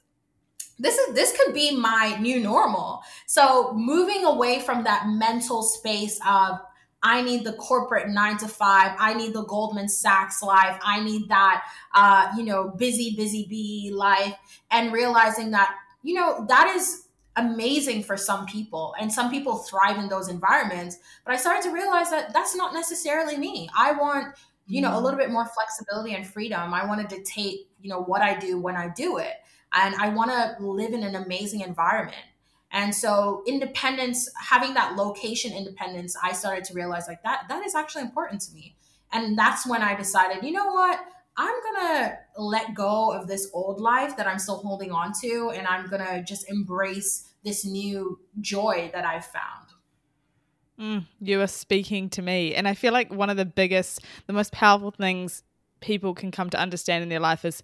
[0.78, 3.02] this is this could be my new normal.
[3.26, 6.60] So moving away from that mental space of
[7.02, 8.96] I need the corporate nine to five.
[8.98, 10.78] I need the Goldman Sachs life.
[10.82, 11.64] I need that,
[11.94, 14.34] uh, you know, busy, busy bee life.
[14.70, 18.94] And realizing that, you know, that is amazing for some people.
[19.00, 20.98] And some people thrive in those environments.
[21.24, 23.68] But I started to realize that that's not necessarily me.
[23.78, 24.34] I want,
[24.66, 26.74] you know, a little bit more flexibility and freedom.
[26.74, 29.34] I want to dictate, you know, what I do when I do it.
[29.74, 32.16] And I want to live in an amazing environment.
[32.70, 37.74] And so independence, having that location independence, I started to realize like that that is
[37.74, 38.76] actually important to me.
[39.12, 41.00] And that's when I decided, you know what?
[41.36, 45.66] I'm gonna let go of this old life that I'm still holding on to, and
[45.66, 49.68] I'm gonna just embrace this new joy that I've found.
[50.78, 52.54] Mm, you are speaking to me.
[52.54, 55.42] And I feel like one of the biggest, the most powerful things
[55.80, 57.62] people can come to understand in their life is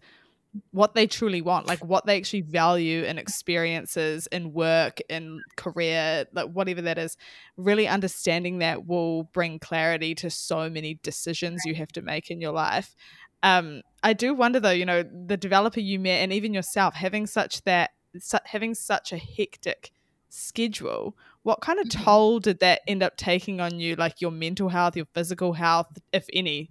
[0.71, 6.27] what they truly want, like what they actually value in experiences, in work, in career,
[6.33, 7.17] like whatever that is.
[7.57, 12.41] Really understanding that will bring clarity to so many decisions you have to make in
[12.41, 12.95] your life.
[13.43, 17.27] Um, I do wonder though, you know, the developer you met and even yourself having
[17.27, 19.91] such that su- having such a hectic
[20.29, 22.05] schedule what kind of Mm-hmm.
[22.05, 25.87] toll did that end up taking on you like your mental health your physical health
[26.13, 26.71] if any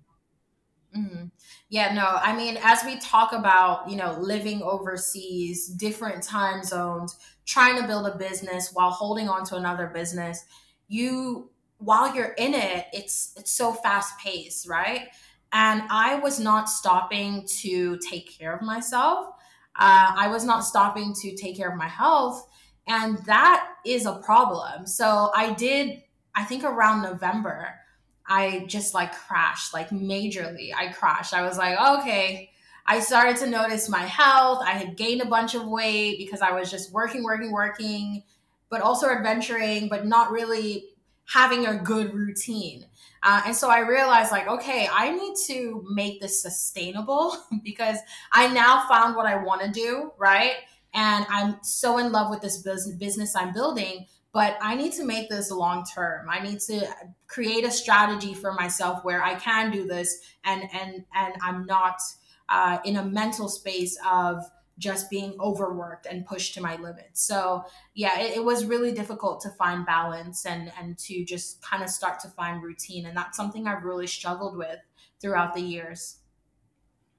[0.96, 1.32] Mhm.
[1.70, 7.18] Yeah, no, I mean, as we talk about, you know, living overseas, different time zones,
[7.46, 10.46] trying to build a business while holding on to another business,
[10.88, 15.08] you, while you're in it, it's it's so fast paced, right?
[15.52, 19.28] And I was not stopping to take care of myself.
[19.76, 22.48] Uh, I was not stopping to take care of my health,
[22.88, 24.86] and that is a problem.
[24.86, 26.04] So I did,
[26.36, 27.80] I think, around November.
[28.28, 30.72] I just like crashed, like majorly.
[30.76, 31.34] I crashed.
[31.34, 32.50] I was like, okay.
[32.86, 34.62] I started to notice my health.
[34.66, 38.24] I had gained a bunch of weight because I was just working, working, working,
[38.70, 40.90] but also adventuring, but not really
[41.26, 42.86] having a good routine.
[43.22, 47.98] Uh, and so I realized, like, okay, I need to make this sustainable because
[48.34, 50.56] I now found what I want to do, right?
[50.94, 55.06] And I'm so in love with this business, business I'm building but I need to
[55.06, 56.28] make this long term.
[56.30, 56.88] I need to
[57.28, 62.02] create a strategy for myself where I can do this and and and I'm not
[62.50, 64.43] uh, in a mental space of
[64.80, 67.24] just being overworked and pushed to my limits.
[67.24, 71.84] So yeah, it, it was really difficult to find balance and and to just kind
[71.84, 74.80] of start to find routine, and that's something I've really struggled with
[75.22, 76.17] throughout the years.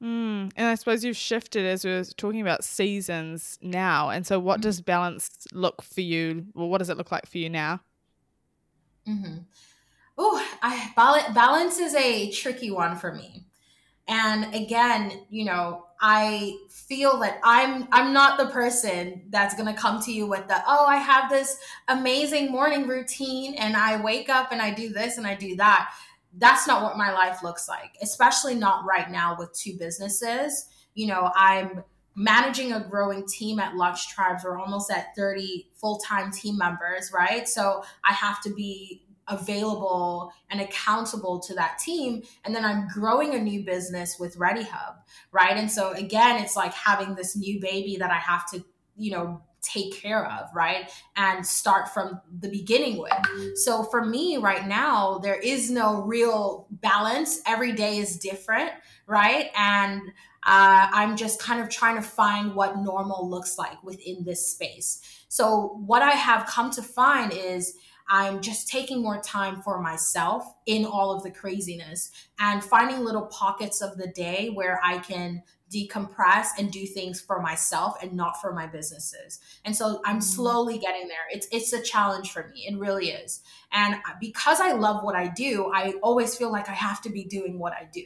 [0.04, 4.10] Mm, and I suppose you've shifted as we were talking about seasons now.
[4.10, 6.46] And so, what does balance look for you?
[6.54, 7.80] Well, what does it look like for you now?
[9.08, 9.38] Mm-hmm.
[10.18, 10.46] Oh,
[11.34, 13.46] balance is a tricky one for me.
[14.06, 19.80] And again, you know, I feel that I'm I'm not the person that's going to
[19.80, 21.56] come to you with the oh, I have this
[21.88, 25.90] amazing morning routine and I wake up and I do this and I do that.
[26.36, 30.66] That's not what my life looks like, especially not right now with two businesses.
[30.94, 31.84] You know, I'm
[32.16, 34.44] managing a growing team at Luxe Tribes.
[34.44, 37.48] We're almost at 30 full-time team members, right?
[37.48, 43.34] So I have to be available and accountable to that team and then i'm growing
[43.34, 44.96] a new business with Readyhubb
[45.32, 48.62] right and so again it's like having this new baby that i have to
[48.96, 50.90] you know take care of right?
[51.16, 53.56] And start from the beginning with.
[53.56, 57.40] So for me right now there is no real balance.
[57.46, 58.70] Every day is different
[59.06, 59.50] right?
[59.56, 60.02] And
[60.46, 65.00] uh, i'm just kind of trying to find what normal looks like within this space.
[65.28, 67.74] So what i have come to find is
[68.08, 73.26] I'm just taking more time for myself in all of the craziness and finding little
[73.26, 78.40] pockets of the day where I can decompress and do things for myself and not
[78.40, 79.40] for my businesses.
[79.64, 81.26] And so I'm slowly getting there.
[81.32, 82.66] It's it's a challenge for me.
[82.68, 83.42] It really is.
[83.72, 87.24] And because I love what I do, I always feel like I have to be
[87.24, 88.04] doing what I do.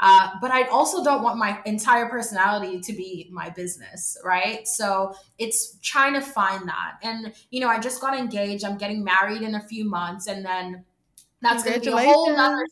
[0.00, 4.66] Uh, but I also don't want my entire personality to be my business, right?
[4.68, 6.98] So it's trying to find that.
[7.02, 8.64] And, you know, I just got engaged.
[8.64, 10.28] I'm getting married in a few months.
[10.28, 10.84] And then
[11.42, 12.64] that's going to be a whole nother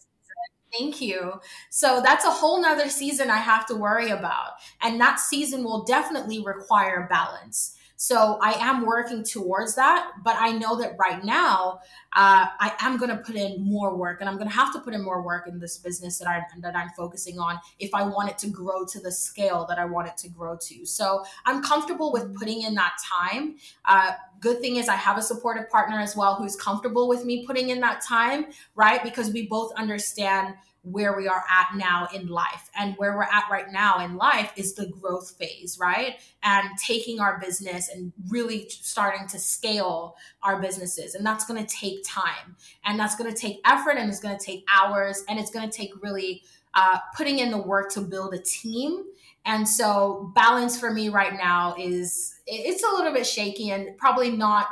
[0.79, 1.41] Thank you.
[1.71, 4.53] So that's a whole nother season I have to worry about.
[4.83, 7.76] And that season will definitely require balance.
[7.97, 11.81] So I am working towards that, but I know that right now
[12.15, 14.81] uh, I am going to put in more work, and I'm going to have to
[14.81, 18.03] put in more work in this business that I'm that I'm focusing on if I
[18.03, 20.87] want it to grow to the scale that I want it to grow to.
[20.87, 23.57] So I'm comfortable with putting in that time.
[23.87, 27.47] Uh, good thing is I have a supportive partner as well who's comfortable with me
[27.47, 29.03] putting in that time, right?
[29.03, 30.55] Because we both understand
[30.87, 32.71] where we are at now in life.
[32.79, 36.21] And where we're at right now in life is the growth phase, right?
[36.45, 41.17] And taking our business and really starting to scale our businesses.
[41.17, 44.39] And that's going to take time and that's going to take effort and it's going
[44.39, 46.43] to take hours and it's going to take really
[46.75, 49.03] uh, putting in the work to build a team.
[49.45, 54.31] And so balance for me right now is it's a little bit shaky and probably
[54.31, 54.69] not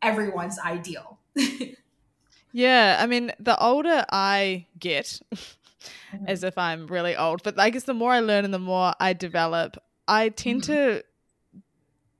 [0.00, 1.18] everyone's ideal.
[2.52, 6.26] yeah, I mean, the older I get, mm-hmm.
[6.26, 8.94] as if I'm really old, but I guess the more I learn and the more
[9.00, 9.76] I develop,
[10.08, 10.72] I tend mm-hmm.
[10.72, 11.04] to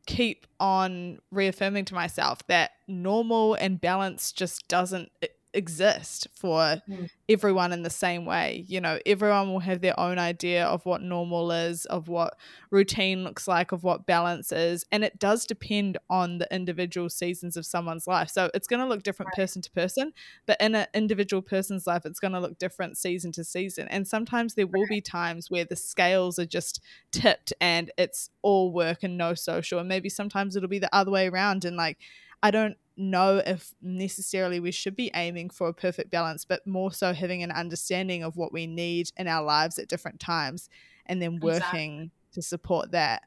[0.06, 5.10] keep on reaffirming to myself that normal and balance just doesn't
[5.54, 7.08] exist for mm.
[7.28, 8.64] everyone in the same way.
[8.68, 12.36] You know, everyone will have their own idea of what normal is, of what
[12.70, 14.84] routine looks like, of what balance is.
[14.92, 18.30] And it does depend on the individual seasons of someone's life.
[18.30, 19.42] So it's going to look different right.
[19.42, 20.12] person to person,
[20.46, 23.88] but in an individual person's life, it's going to look different season to season.
[23.88, 26.80] And sometimes there will be times where the scales are just
[27.10, 29.78] tipped and it's all work and no social.
[29.78, 31.64] And maybe sometimes it'll be the other way around.
[31.64, 31.98] And like,
[32.42, 36.92] I don't know if necessarily we should be aiming for a perfect balance, but more
[36.92, 40.68] so having an understanding of what we need in our lives at different times
[41.06, 42.10] and then working exactly.
[42.34, 43.22] to support that.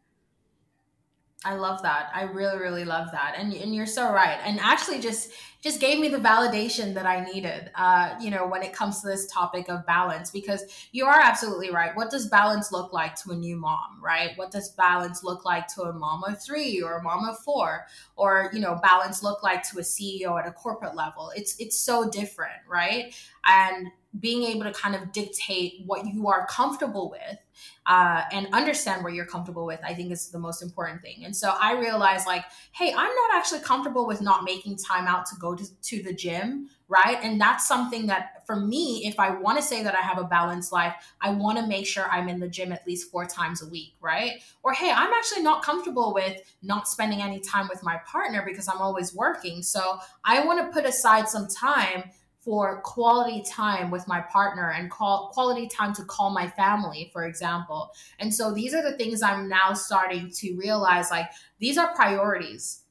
[1.45, 2.09] I love that.
[2.13, 3.35] I really, really love that.
[3.37, 4.39] And and you're so right.
[4.45, 5.31] And actually, just
[5.61, 7.71] just gave me the validation that I needed.
[7.75, 11.71] Uh, you know, when it comes to this topic of balance, because you are absolutely
[11.71, 11.95] right.
[11.95, 14.31] What does balance look like to a new mom, right?
[14.37, 17.85] What does balance look like to a mom of three or a mom of four,
[18.15, 21.31] or you know, balance look like to a CEO at a corporate level?
[21.35, 23.13] It's it's so different, right?
[23.45, 23.87] And
[24.19, 27.39] being able to kind of dictate what you are comfortable with
[27.85, 31.25] uh, and understand where you're comfortable with, I think is the most important thing.
[31.25, 35.25] And so I realized, like, hey, I'm not actually comfortable with not making time out
[35.27, 37.17] to go to, to the gym, right?
[37.21, 40.23] And that's something that for me, if I want to say that I have a
[40.23, 43.61] balanced life, I want to make sure I'm in the gym at least four times
[43.61, 44.41] a week, right?
[44.63, 48.67] Or hey, I'm actually not comfortable with not spending any time with my partner because
[48.67, 49.61] I'm always working.
[49.61, 52.11] So I want to put aside some time
[52.43, 57.25] for quality time with my partner and call quality time to call my family for
[57.25, 57.91] example.
[58.19, 61.29] And so these are the things i'm now starting to realize like
[61.59, 62.82] these are priorities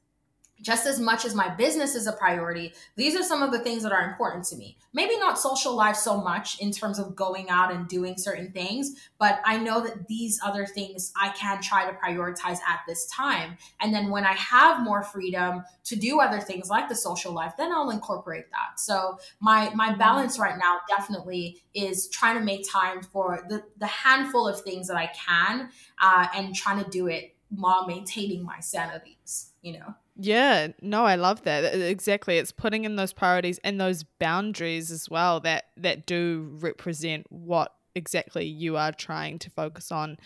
[0.63, 3.83] just as much as my business is a priority, these are some of the things
[3.83, 4.77] that are important to me.
[4.93, 8.95] Maybe not social life so much in terms of going out and doing certain things,
[9.19, 13.57] but I know that these other things I can try to prioritize at this time.
[13.81, 17.53] And then when I have more freedom to do other things like the social life,
[17.57, 18.79] then I'll incorporate that.
[18.79, 23.87] So my my balance right now definitely is trying to make time for the the
[23.87, 25.69] handful of things that I can
[26.01, 29.95] uh, and trying to do it while maintaining my sanities, you know.
[30.15, 31.73] Yeah, no, I love that.
[31.73, 32.37] Exactly.
[32.37, 37.73] It's putting in those priorities and those boundaries as well that that do represent what
[37.95, 40.17] exactly you are trying to focus on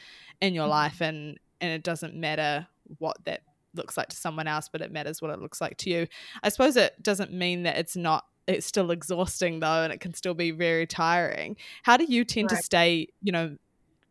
[0.41, 0.71] in your mm-hmm.
[0.71, 2.67] life and and it doesn't matter
[2.99, 3.41] what that
[3.73, 6.07] looks like to someone else, but it matters what it looks like to you.
[6.43, 10.13] I suppose it doesn't mean that it's not it's still exhausting though and it can
[10.13, 11.57] still be very tiring.
[11.83, 12.57] How do you tend right.
[12.57, 13.57] to stay, you know,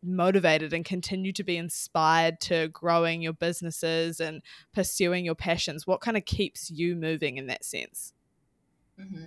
[0.03, 4.41] motivated and continue to be inspired to growing your businesses and
[4.73, 5.87] pursuing your passions?
[5.87, 8.13] What kind of keeps you moving in that sense?
[8.99, 9.25] Mm-hmm.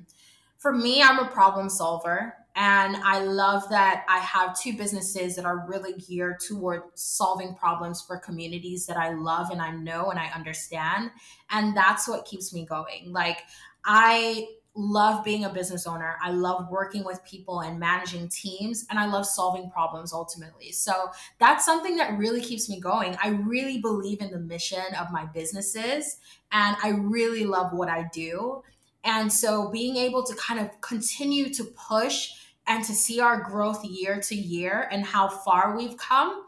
[0.59, 2.35] For me, I'm a problem solver.
[2.57, 8.03] And I love that I have two businesses that are really geared toward solving problems
[8.03, 11.12] for communities that I love and I know and I understand.
[11.51, 13.12] And that's what keeps me going.
[13.12, 13.39] Like,
[13.85, 16.16] I love being a business owner.
[16.23, 20.73] I love working with people and managing teams, and I love solving problems ultimately.
[20.73, 23.16] So that's something that really keeps me going.
[23.23, 26.18] I really believe in the mission of my businesses,
[26.53, 28.62] and I really love what I do.
[29.03, 32.33] And so being able to kind of continue to push
[32.66, 36.45] and to see our growth year to year and how far we've come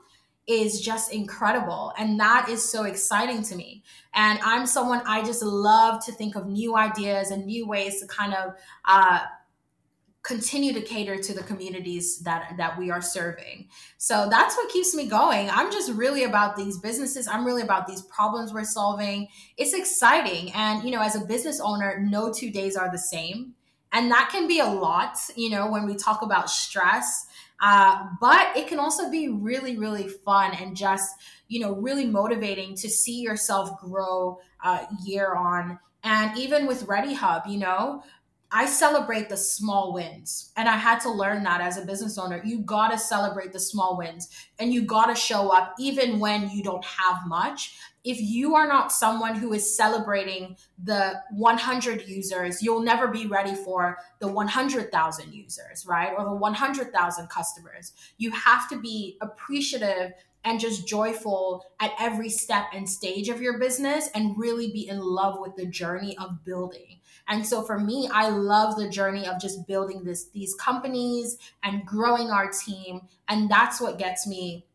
[0.46, 1.92] is just incredible.
[1.98, 3.84] And that is so exciting to me.
[4.14, 8.06] And I'm someone I just love to think of new ideas and new ways to
[8.06, 9.20] kind of uh,
[10.22, 13.68] continue to cater to the communities that that we are serving.
[13.98, 15.50] So that's what keeps me going.
[15.50, 17.26] I'm just really about these businesses.
[17.26, 19.28] I'm really about these problems we're solving.
[19.56, 20.52] It's exciting.
[20.52, 23.54] And you know, as a business owner, no two days are the same.
[23.94, 27.26] And that can be a lot, you know, when we talk about stress
[27.62, 31.14] uh, but it can also be really, really fun and just,
[31.46, 35.78] you know, really motivating to see yourself grow uh, year on.
[36.02, 38.02] And even with Readyhubb, you know,
[38.50, 40.50] I celebrate the small wins.
[40.56, 42.42] And I had to learn that as a business owner.
[42.44, 46.50] You got to celebrate the small wins and you got to show up even when
[46.50, 47.78] you don't have much.
[48.04, 53.54] If you are not someone who is celebrating the 100 users, you'll never be ready
[53.54, 56.12] for the 100,000 users, right?
[56.16, 57.92] Or the 100,000 customers.
[58.18, 60.12] You have to be appreciative
[60.44, 65.00] and just joyful at every step and stage of your business and really be in
[65.00, 66.98] love with the journey of building.
[67.28, 71.86] And so for me, I love the journey of just building this these companies and
[71.86, 74.66] growing our team and that's what gets me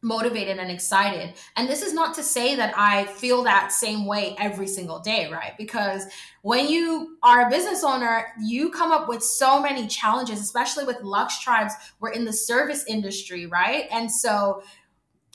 [0.00, 1.34] motivated and excited.
[1.56, 5.30] And this is not to say that I feel that same way every single day,
[5.30, 5.52] right?
[5.58, 6.06] Because
[6.42, 11.00] when you are a business owner, you come up with so many challenges, especially with
[11.02, 11.74] Luxe Tribes.
[11.98, 13.86] We're in the service industry, right?
[13.90, 14.62] And so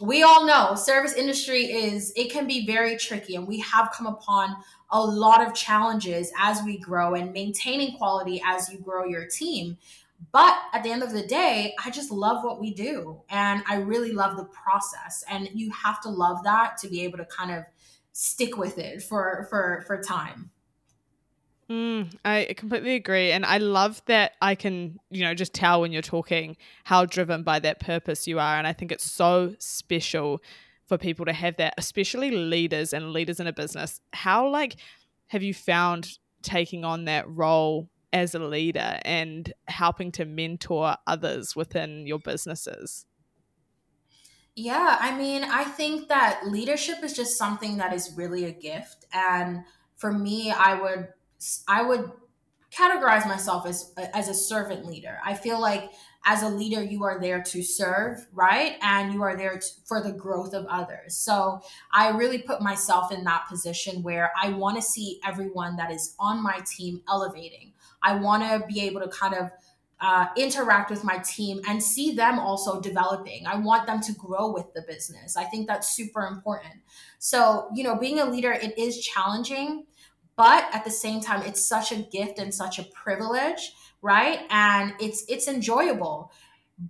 [0.02, 4.08] we all know service industry is it can be very tricky and we have come
[4.08, 4.56] upon
[4.92, 9.78] a lot of challenges as we grow and maintaining quality as you grow your team
[10.32, 13.76] but at the end of the day i just love what we do and i
[13.76, 17.52] really love the process and you have to love that to be able to kind
[17.52, 17.64] of
[18.12, 20.52] stick with it for for for time
[21.70, 23.32] Mm, I completely agree.
[23.32, 27.44] And I love that I can, you know, just tell when you're talking how driven
[27.44, 28.58] by that purpose you are.
[28.58, 30.42] And I think it's so special
[30.86, 34.02] for people to have that, especially leaders and leaders in a business.
[34.12, 34.76] How, like,
[35.28, 41.56] have you found taking on that role as a leader and helping to mentor others
[41.56, 43.06] within your businesses?
[44.56, 49.06] Yeah, I mean, I think that leadership is just something that is really a gift.
[49.12, 51.08] And for me, I would
[51.68, 52.12] I would
[52.72, 55.20] categorize myself as as a servant leader.
[55.24, 55.92] I feel like
[56.26, 58.78] as a leader you are there to serve, right?
[58.82, 61.18] And you are there to, for the growth of others.
[61.18, 61.62] So
[61.92, 66.16] I really put myself in that position where I want to see everyone that is
[66.20, 67.74] on my team elevating.
[68.02, 69.50] I want to be able to kind of
[70.00, 73.46] uh, interact with my team and see them also developing.
[73.48, 75.38] I want them to grow with the business.
[75.38, 76.74] I think that's super important.
[77.20, 79.86] So, you know, being a leader, it is challenging
[80.36, 83.74] but at the same time it's such a gift and such a privilege
[84.04, 84.42] right?
[84.52, 86.32] And it's it's enjoyable.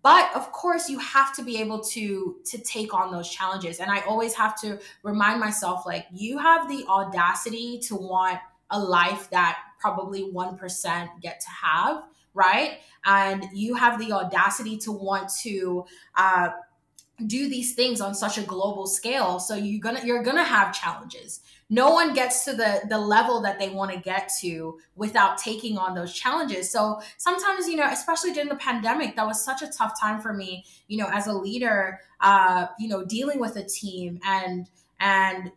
[0.01, 3.79] But of course you have to be able to to take on those challenges.
[3.79, 8.39] And i always have to remind myself like you have the audacity to want
[8.71, 12.03] a life that probably 1% get to have
[12.33, 12.79] right?
[13.05, 15.85] And you have the audacity to want to
[16.15, 16.49] uh,
[17.27, 19.39] do these things on such a global scale.
[19.39, 21.41] So you're gonna you're gonna have challenges
[21.73, 25.77] no one gets to the the level that they want to get to without taking
[25.77, 29.67] on those challenges so sometimes you know especially during the pandemic that was such a
[29.67, 33.63] tough time for me you know as a leader uh you know dealing with a
[33.63, 34.67] team and
[34.99, 35.51] and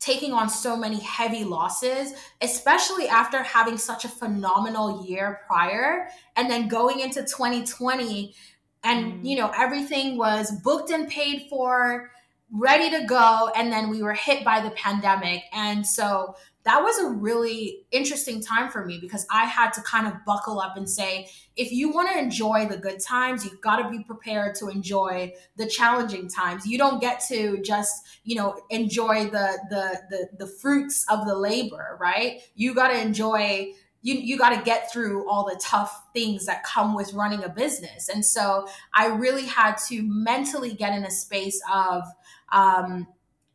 [0.00, 6.50] taking on so many heavy losses, especially after having such a phenomenal year prior and
[6.50, 8.34] then going into 2020
[8.82, 9.24] and mm.
[9.26, 12.10] you know everything was booked and paid for
[12.50, 16.34] ready to go and then we were hit by the pandemic and so
[16.64, 20.58] that was a really interesting time for me because I had to kind of buckle
[20.58, 24.02] up and say, if you want to enjoy the good times, you've got to be
[24.02, 26.66] prepared to enjoy the challenging times.
[26.66, 27.92] You don't get to just,
[28.24, 32.40] you know, enjoy the the the, the fruits of the labor, right?
[32.54, 33.72] You got to enjoy
[34.04, 37.48] you you got to get through all the tough things that come with running a
[37.48, 38.08] business.
[38.08, 42.04] And so i really had to mentally get in a space of
[42.52, 43.08] um,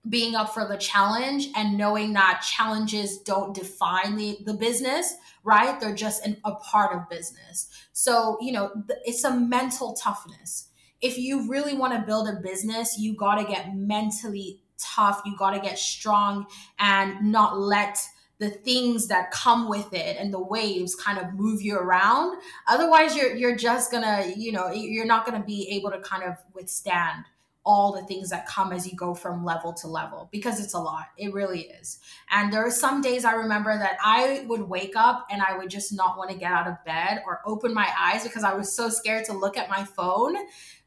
[0.09, 5.79] being up for the challenge and knowing that challenges don't define the, the business right?
[5.79, 7.69] They're just an, a part of business.
[7.93, 10.69] So you know th- it's a mental toughness.
[11.01, 15.21] If you really want to build a business you got to get mentally tough.
[15.25, 16.45] You got to get strong
[16.79, 17.99] and not let
[18.39, 22.37] the things that come with it and the waves kind of move you around
[22.67, 26.35] otherwise you're you're just gonna you know you're not gonna be able to kind of
[26.53, 27.25] withstand
[27.65, 30.79] all the things that come as you go from level to level because it's a
[30.79, 31.99] lot it really is
[32.31, 35.69] and there are some days i remember that i would wake up and i would
[35.69, 38.73] just not want to get out of bed or open my eyes because i was
[38.73, 40.35] so scared to look at my phone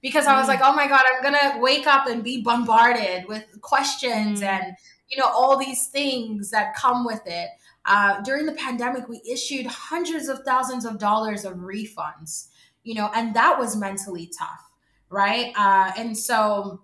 [0.01, 0.49] because i was mm.
[0.49, 4.47] like oh my god i'm gonna wake up and be bombarded with questions mm.
[4.47, 4.75] and
[5.13, 7.51] you know, all these things that come with it.
[7.85, 12.49] Uh, during the pandemic, we issued hundreds of thousands of dollars of refunds,
[12.83, 14.71] you know, and that was mentally tough,
[15.11, 15.53] right?
[15.57, 16.83] Uh, and so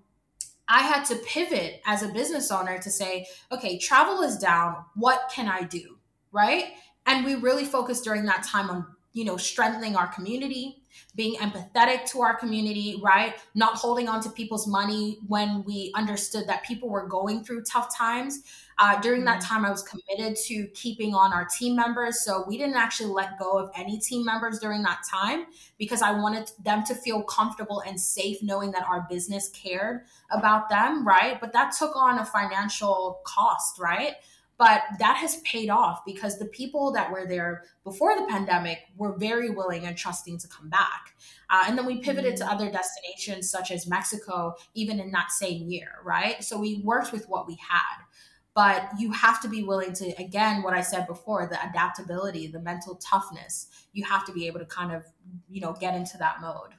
[0.68, 4.76] I had to pivot as a business owner to say, okay, travel is down.
[4.94, 5.96] What can I do?
[6.30, 6.72] Right.
[7.06, 8.86] And we really focused during that time on
[9.18, 10.82] you know, strengthening our community,
[11.14, 13.34] being empathetic to our community, right?
[13.54, 17.96] Not holding on to people's money when we understood that people were going through tough
[17.96, 18.42] times.
[18.78, 19.54] Uh, during that Mm-hmm.
[19.54, 22.24] time, I was committed to keeping on our team members.
[22.24, 25.46] So we didn't actually let go of any team members during that time
[25.78, 30.68] because I wanted them to feel comfortable and safe knowing that our business cared about
[30.68, 31.40] them, right?
[31.40, 34.14] But that took on a financial cost, right?
[34.58, 39.16] But that has paid off because the people that were there before the pandemic were
[39.16, 41.14] very willing and trusting to come back.
[41.48, 45.68] Uh, and then we pivoted to other destinations such as Mexico, even in that same
[45.68, 46.42] year, right?
[46.42, 48.04] So we worked with what we had.
[48.52, 52.58] But you have to be willing to, again, what I said before, the adaptability, the
[52.58, 55.04] mental toughness, you have to be able to kind of,
[55.48, 56.74] you know, get into that mode.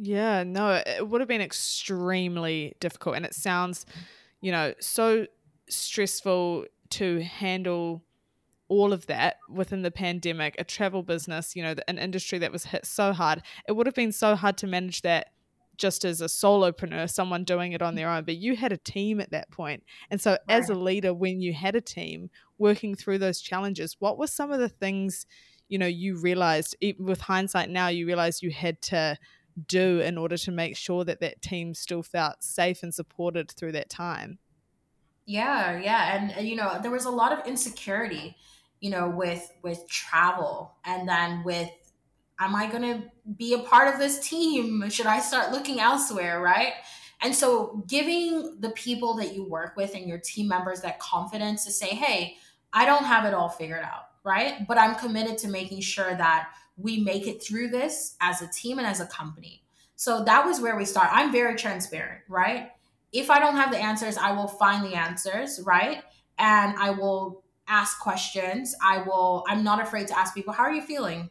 [0.00, 3.16] Yeah, no, it would have been extremely difficult.
[3.16, 3.84] And it sounds,
[4.40, 5.26] you know, so
[5.68, 8.04] stressful to handle
[8.68, 12.64] all of that within the pandemic, a travel business, you know, an industry that was
[12.64, 13.42] hit so hard.
[13.68, 15.30] It would have been so hard to manage that
[15.76, 19.20] just as a solopreneur, someone doing it on their own, but you had a team
[19.20, 19.82] at that point.
[20.10, 24.16] And so, as a leader, when you had a team working through those challenges, what
[24.16, 25.26] were some of the things,
[25.68, 29.18] you know, you realized, even with hindsight now, you realized you had to
[29.66, 33.72] do in order to make sure that that team still felt safe and supported through
[33.72, 34.38] that time?
[35.26, 38.36] Yeah, yeah, and you know there was a lot of insecurity,
[38.80, 41.70] you know, with with travel, and then with,
[42.38, 44.88] am I going to be a part of this team?
[44.90, 46.74] Should I start looking elsewhere, right?
[47.22, 51.64] And so, giving the people that you work with and your team members that confidence
[51.64, 52.36] to say, hey,
[52.74, 54.66] I don't have it all figured out, right?
[54.68, 58.78] But I'm committed to making sure that we make it through this as a team
[58.78, 59.62] and as a company.
[59.96, 61.08] So that was where we start.
[61.12, 62.70] I'm very transparent, right?
[63.14, 66.02] If I don't have the answers, I will find the answers, right?
[66.36, 68.74] And I will ask questions.
[68.82, 71.30] I will, I'm not afraid to ask people, how are you feeling?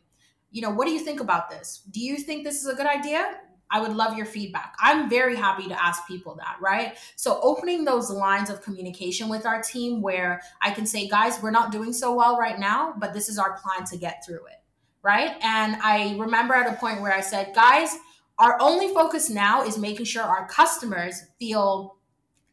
[0.50, 1.84] You know, what do you think about this?
[1.92, 3.38] Do you think this is a good idea?
[3.70, 4.76] I would love your feedback.
[4.80, 6.96] I'm very happy to ask people that, right?
[7.16, 11.50] So, opening those lines of communication with our team where I can say, guys, we're
[11.50, 14.62] not doing so well right now, but this is our plan to get through it,
[15.02, 15.32] right?
[15.42, 17.98] And I remember at a point where I said, guys,
[18.40, 21.98] our only focus now is making sure our customers feel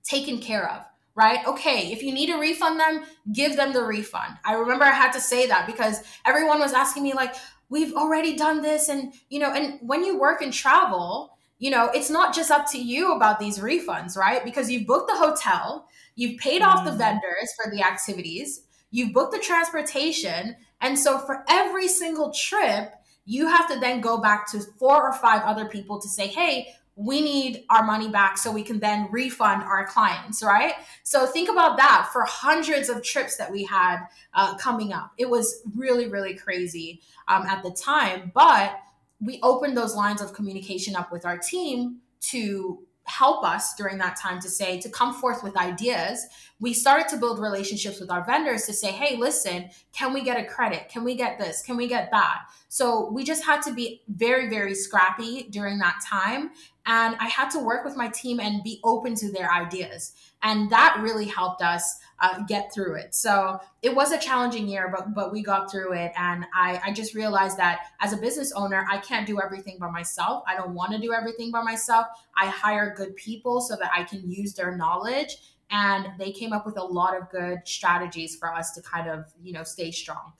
[0.02, 0.82] taken care of
[1.16, 1.46] right?
[1.46, 3.02] Okay, if you need to refund them,
[3.32, 4.38] give them the refund.
[4.44, 7.34] I remember I had to say that because everyone was asking me, like,
[7.68, 8.88] we've already done this.
[8.88, 12.70] And, you know, and when you work and travel, you know, it's not just up
[12.70, 14.44] to you about these refunds, right?
[14.44, 16.98] Because you've booked the hotel, you've paid off the mm-hmm.
[16.98, 20.56] vendors for the activities, you've booked the transportation.
[20.80, 25.12] And so for every single trip, you have to then go back to four or
[25.12, 29.08] five other people to say, hey, we need our money back so we can then
[29.10, 30.74] refund our clients, right?
[31.02, 34.00] So think about that for hundreds of trips that we had
[34.34, 35.12] uh, coming up.
[35.16, 38.78] It was really, really crazy um, at the time, but
[39.20, 42.80] we opened those lines of communication up with our team to
[43.10, 46.26] help us during that time to say to come forth with ideas
[46.60, 50.38] we started to build relationships with our vendors to say hey listen can we get
[50.38, 50.88] a credit?
[50.88, 51.62] Can we get this?
[51.62, 52.42] Can we get that?
[52.68, 56.50] So we just had to be very very scrappy during that time
[56.86, 60.12] and i had to work with my team and be open to their ideas
[60.42, 63.14] and that really helped us uh, get through it.
[63.14, 66.12] So it was a challenging year but but we got through it.
[66.16, 69.90] And I, I just realized that as a business owner i can't do everything by
[69.90, 70.42] myself.
[70.46, 72.06] I don't want to do everything by myself.
[72.36, 75.36] I hire good people so that i can use their knowledge
[75.70, 79.26] and they came up with a lot of good strategies for us to kind of
[79.42, 80.32] you know stay strong.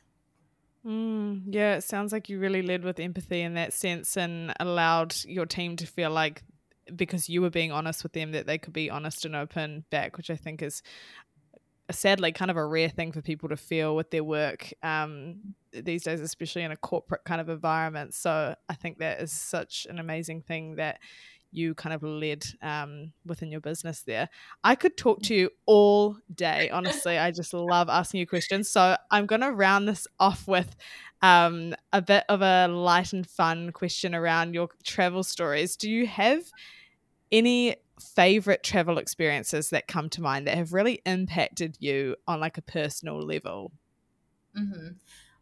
[0.85, 5.15] Mm, yeah, it sounds like you really led with empathy in that sense and allowed
[5.27, 6.43] your team to feel like
[6.97, 10.17] because you were being honest with them that they could be honest and open back,
[10.17, 10.83] which I think is
[11.91, 16.05] sadly kind of a rare thing for people to feel with their work um, these
[16.05, 18.15] days, especially in a corporate kind of environment.
[18.15, 20.99] So I think that is such an amazing thing that
[21.53, 24.29] you kind of led um, within your business there.
[24.63, 26.71] I could talk to you all day.
[26.71, 28.69] Honestly, I just love asking you questions.
[28.69, 30.77] So I'm going to round this off with
[31.23, 35.77] um, a bit of a light and fun question around your travel stories.
[35.77, 36.43] Do you have
[37.31, 42.59] any favorite travel experiences that come to mind that have really impacted you on like
[42.59, 43.73] a personal level?
[44.57, 44.89] Mm-hmm.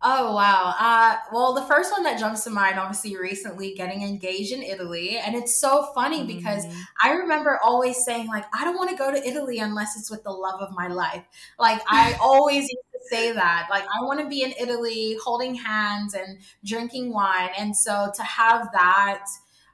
[0.00, 0.76] Oh wow!
[0.78, 5.18] Uh, well, the first one that jumps to mind, obviously, recently getting engaged in Italy,
[5.18, 6.36] and it's so funny mm-hmm.
[6.38, 6.66] because
[7.02, 10.22] I remember always saying like, I don't want to go to Italy unless it's with
[10.22, 11.24] the love of my life.
[11.58, 12.70] Like I always
[13.08, 13.68] say that.
[13.70, 18.22] Like I want to be in Italy, holding hands and drinking wine, and so to
[18.22, 19.24] have that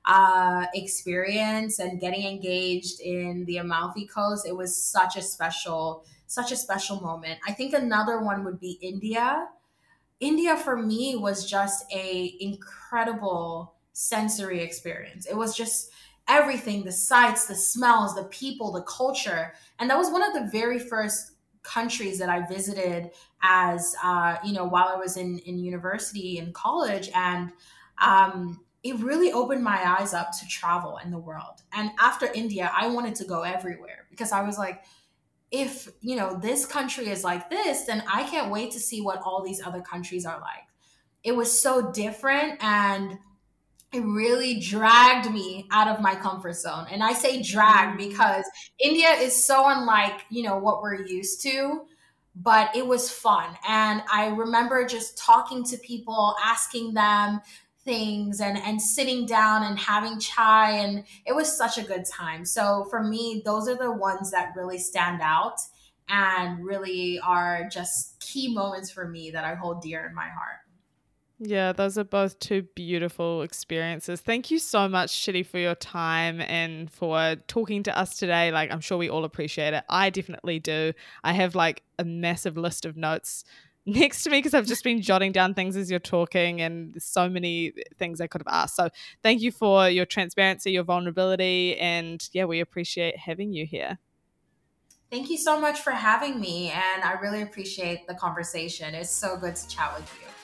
[0.06, 6.52] uh, experience and getting engaged in the Amalfi Coast, it was such a special, such
[6.52, 7.40] a special moment.
[7.46, 9.48] I think another one would be India
[10.20, 15.26] India for me was just a incredible sensory experience.
[15.26, 15.90] It was just
[16.28, 19.52] everything the sights, the smells, the people, the culture.
[19.78, 21.32] And that was one of the very first
[21.64, 23.10] countries that I visited
[23.42, 27.10] as, uh, you know, while I was in, in university and college.
[27.14, 27.50] And
[28.00, 31.62] um, it really opened my eyes up to travel in the world.
[31.72, 34.84] And after India, I wanted to go everywhere because I was like,
[35.50, 39.20] if you know this country is like this then i can't wait to see what
[39.22, 40.66] all these other countries are like
[41.22, 43.18] it was so different and
[43.94, 46.86] it really dragged me out of my comfort zone.
[46.90, 47.98] And i say drag mm.
[47.98, 48.44] because
[48.78, 51.82] india is so unlike you know what we're used to
[52.36, 53.56] but it was fun.
[53.68, 57.40] And i remember just talking to people asking them
[57.84, 62.44] things and and sitting down and having chai and it was such a good time.
[62.44, 65.58] So for me those are the ones that really stand out
[66.08, 70.63] and really are just key moments for me that i hold dear in my heart
[71.38, 74.20] yeah, those are both two beautiful experiences.
[74.20, 78.52] Thank you so much, Chidi, for your time and for talking to us today.
[78.52, 79.82] Like, I'm sure we all appreciate it.
[79.88, 80.92] I definitely do.
[81.24, 83.44] I have like a massive list of notes
[83.86, 87.28] next to me because I've just been jotting down things as you're talking and so
[87.28, 88.76] many things I could have asked.
[88.76, 88.88] So
[89.22, 93.98] thank you for your transparency, your vulnerability, and yeah, we appreciate having you here.
[95.10, 98.94] Thank you so much for having me, and I really appreciate the conversation.
[98.94, 100.43] It's so good to chat with you.